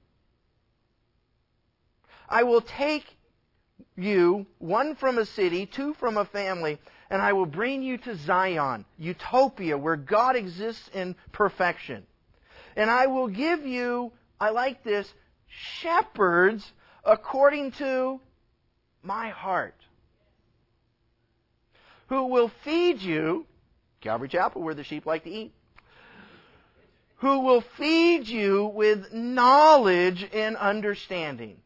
[2.28, 3.06] I will take
[3.96, 6.80] you, one from a city, two from a family,
[7.10, 12.06] and I will bring you to Zion, utopia, where God exists in perfection.
[12.76, 15.12] And I will give you, I like this,
[15.48, 16.72] shepherds
[17.04, 18.20] according to
[19.04, 19.76] my heart,
[22.08, 23.46] who will feed you,
[24.02, 25.54] Calvary Chapel, where the sheep like to eat,
[27.18, 31.58] who will feed you with knowledge and understanding.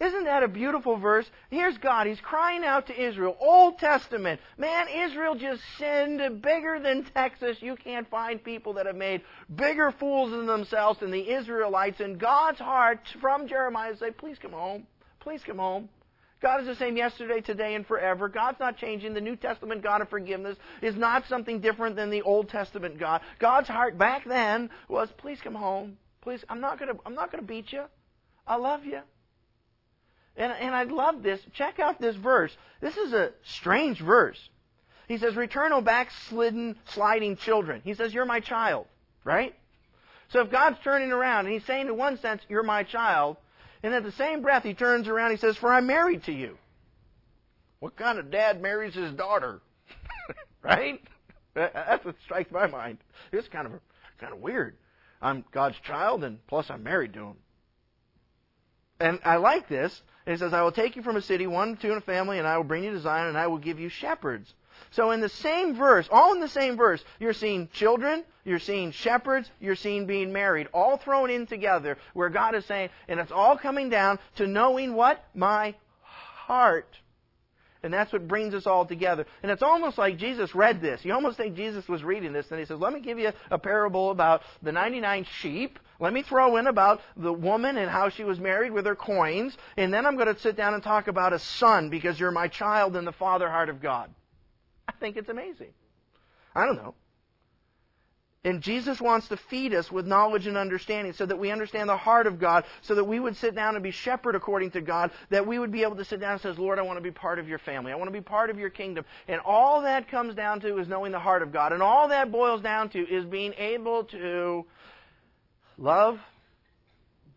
[0.00, 1.28] Isn't that a beautiful verse?
[1.50, 2.06] Here's God.
[2.06, 3.36] He's crying out to Israel.
[3.40, 4.40] Old Testament.
[4.56, 7.60] Man, Israel just sinned bigger than Texas.
[7.60, 9.22] You can't find people that have made
[9.52, 11.98] bigger fools of themselves than the Israelites.
[11.98, 14.86] And God's heart from Jeremiah say, please come home.
[15.18, 15.88] Please come home.
[16.40, 18.28] God is the same yesterday, today, and forever.
[18.28, 19.14] God's not changing.
[19.14, 23.22] The New Testament God of forgiveness is not something different than the Old Testament God.
[23.40, 25.98] God's heart back then was, please come home.
[26.20, 27.82] Please, I'm not gonna, I'm not gonna beat you.
[28.46, 29.00] I love you.
[30.38, 31.40] And, and I love this.
[31.52, 32.56] Check out this verse.
[32.80, 34.38] This is a strange verse.
[35.08, 37.82] He says, Return, O backslidden, sliding children.
[37.84, 38.86] He says, You're my child,
[39.24, 39.54] right?
[40.30, 43.36] So if God's turning around and He's saying, in one sense, You're my child,
[43.82, 46.32] and at the same breath, He turns around and He says, For I'm married to
[46.32, 46.56] you.
[47.80, 49.60] What kind of dad marries his daughter?
[50.62, 51.00] right?
[51.54, 52.98] That's what strikes my mind.
[53.32, 53.72] It's kind of
[54.20, 54.76] kind of weird.
[55.20, 57.36] I'm God's child, and plus I'm married to Him.
[59.00, 61.78] And I like this and he says, I will take you from a city, one,
[61.78, 63.80] two, and a family, and I will bring you to Zion, and I will give
[63.80, 64.52] you shepherds.
[64.90, 68.90] So in the same verse, all in the same verse, you're seeing children, you're seeing
[68.90, 73.32] shepherds, you're seeing being married, all thrown in together, where God is saying, and it's
[73.32, 75.24] all coming down to knowing what?
[75.34, 76.94] My heart.
[77.82, 79.26] And that's what brings us all together.
[79.42, 81.04] And it's almost like Jesus read this.
[81.04, 83.58] You almost think Jesus was reading this, and he says, Let me give you a
[83.58, 88.22] parable about the 99 sheep let me throw in about the woman and how she
[88.22, 91.32] was married with her coins, and then I'm going to sit down and talk about
[91.32, 94.10] a son because you're my child in the father heart of God.
[94.86, 95.72] I think it's amazing.
[96.54, 96.94] I don't know.
[98.44, 101.96] And Jesus wants to feed us with knowledge and understanding so that we understand the
[101.96, 105.10] heart of God, so that we would sit down and be shepherd according to God,
[105.30, 107.10] that we would be able to sit down and say, Lord, I want to be
[107.10, 107.90] part of your family.
[107.90, 109.04] I want to be part of your kingdom.
[109.26, 111.72] And all that comes down to is knowing the heart of God.
[111.72, 114.64] And all that boils down to is being able to
[115.78, 116.18] Love,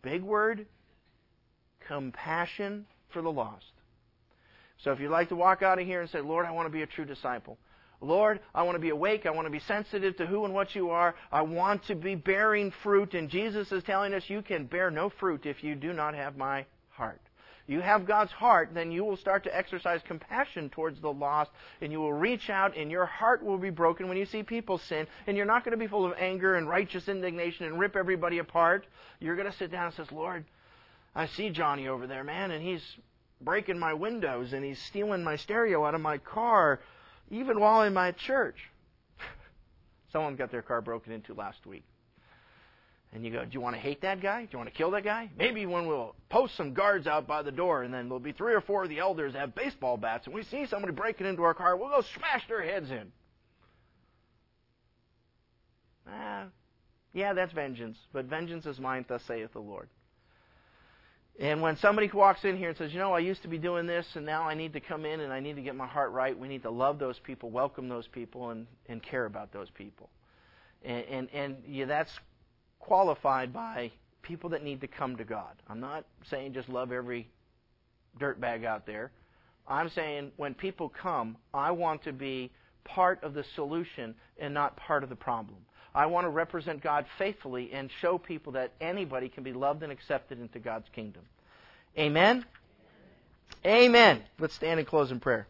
[0.02, 0.66] big word,
[1.86, 3.70] compassion for the lost.
[4.78, 6.72] So if you'd like to walk out of here and say, Lord, I want to
[6.72, 7.56] be a true disciple.
[8.02, 9.24] Lord, I want to be awake.
[9.24, 11.14] I want to be sensitive to who and what you are.
[11.30, 13.14] I want to be bearing fruit.
[13.14, 16.36] And Jesus is telling us you can bear no fruit if you do not have
[16.36, 17.20] my heart
[17.66, 21.50] you have God's heart, then you will start to exercise compassion towards the lost,
[21.80, 24.78] and you will reach out, and your heart will be broken when you see people
[24.78, 27.96] sin, and you're not going to be full of anger and righteous indignation and rip
[27.96, 28.86] everybody apart.
[29.20, 30.44] You're going to sit down and say, Lord,
[31.14, 32.82] I see Johnny over there, man, and he's
[33.40, 36.80] breaking my windows, and he's stealing my stereo out of my car,
[37.32, 38.56] even while in my church.
[40.12, 41.82] Someone got their car broken into last week.
[43.14, 44.42] And you go, do you want to hate that guy?
[44.42, 45.30] Do you want to kill that guy?
[45.36, 48.54] Maybe when we'll post some guards out by the door, and then there'll be three
[48.54, 51.52] or four of the elders have baseball bats, and we see somebody breaking into our
[51.52, 53.12] car, we'll go smash their heads in.
[56.08, 56.44] Ah,
[57.12, 59.88] yeah, that's vengeance, but vengeance is mine, thus saith the Lord.
[61.40, 63.86] And when somebody walks in here and says, you know, I used to be doing
[63.86, 66.12] this, and now I need to come in and I need to get my heart
[66.12, 69.70] right, we need to love those people, welcome those people, and, and care about those
[69.70, 70.10] people.
[70.84, 72.12] And, and, and yeah, that's
[72.78, 75.54] qualified by people that need to come to God.
[75.68, 77.28] I'm not saying just love every
[78.20, 79.10] dirtbag out there.
[79.66, 82.50] I'm saying when people come, I want to be
[82.84, 85.58] part of the solution and not part of the problem.
[85.94, 89.92] I want to represent God faithfully and show people that anybody can be loved and
[89.92, 91.22] accepted into God's kingdom.
[91.98, 92.44] Amen?
[93.66, 94.22] Amen.
[94.38, 95.46] Let's stand and close in prayer.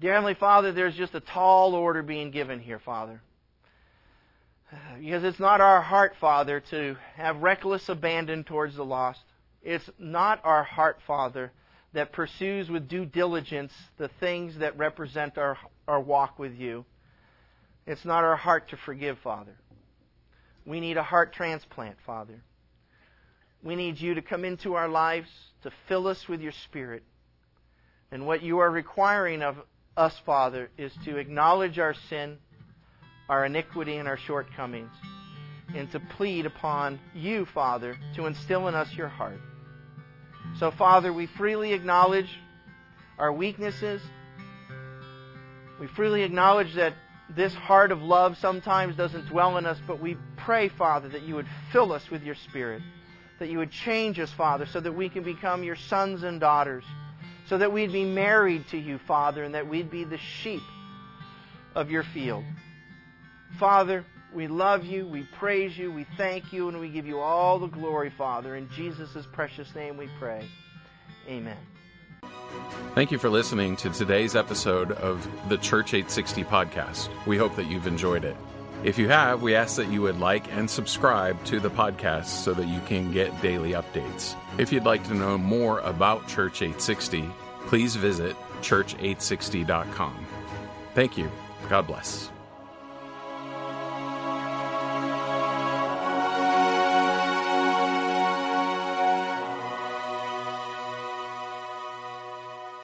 [0.00, 3.20] Dear Heavenly Father, there's just a tall order being given here, Father.
[4.98, 9.20] Because it's not our heart, Father, to have reckless abandon towards the lost.
[9.62, 11.52] It's not our heart, Father,
[11.92, 16.84] that pursues with due diligence the things that represent our, our walk with you.
[17.86, 19.56] It's not our heart to forgive, Father.
[20.64, 22.42] We need a heart transplant, Father.
[23.62, 25.28] We need you to come into our lives,
[25.62, 27.02] to fill us with your Spirit,
[28.12, 29.56] And what you are requiring of
[29.96, 32.38] us, Father, is to acknowledge our sin,
[33.28, 34.92] our iniquity, and our shortcomings,
[35.74, 39.40] and to plead upon you, Father, to instill in us your heart.
[40.58, 42.38] So, Father, we freely acknowledge
[43.18, 44.02] our weaknesses.
[45.78, 46.94] We freely acknowledge that
[47.34, 51.36] this heart of love sometimes doesn't dwell in us, but we pray, Father, that you
[51.36, 52.82] would fill us with your Spirit,
[53.38, 56.84] that you would change us, Father, so that we can become your sons and daughters,
[57.46, 60.62] so that we'd be married to you, Father, and that we'd be the sheep
[61.74, 62.44] of your field.
[63.58, 67.58] Father, we love you, we praise you, we thank you, and we give you all
[67.58, 68.56] the glory, Father.
[68.56, 70.46] In Jesus' precious name we pray.
[71.28, 71.56] Amen.
[72.94, 77.08] Thank you for listening to today's episode of the Church 860 podcast.
[77.26, 78.36] We hope that you've enjoyed it.
[78.82, 82.54] If you have, we ask that you would like and subscribe to the podcast so
[82.54, 84.34] that you can get daily updates.
[84.58, 87.28] If you'd like to know more about Church 860,
[87.66, 90.26] please visit church860.com.
[90.94, 91.30] Thank you.
[91.68, 92.30] God bless.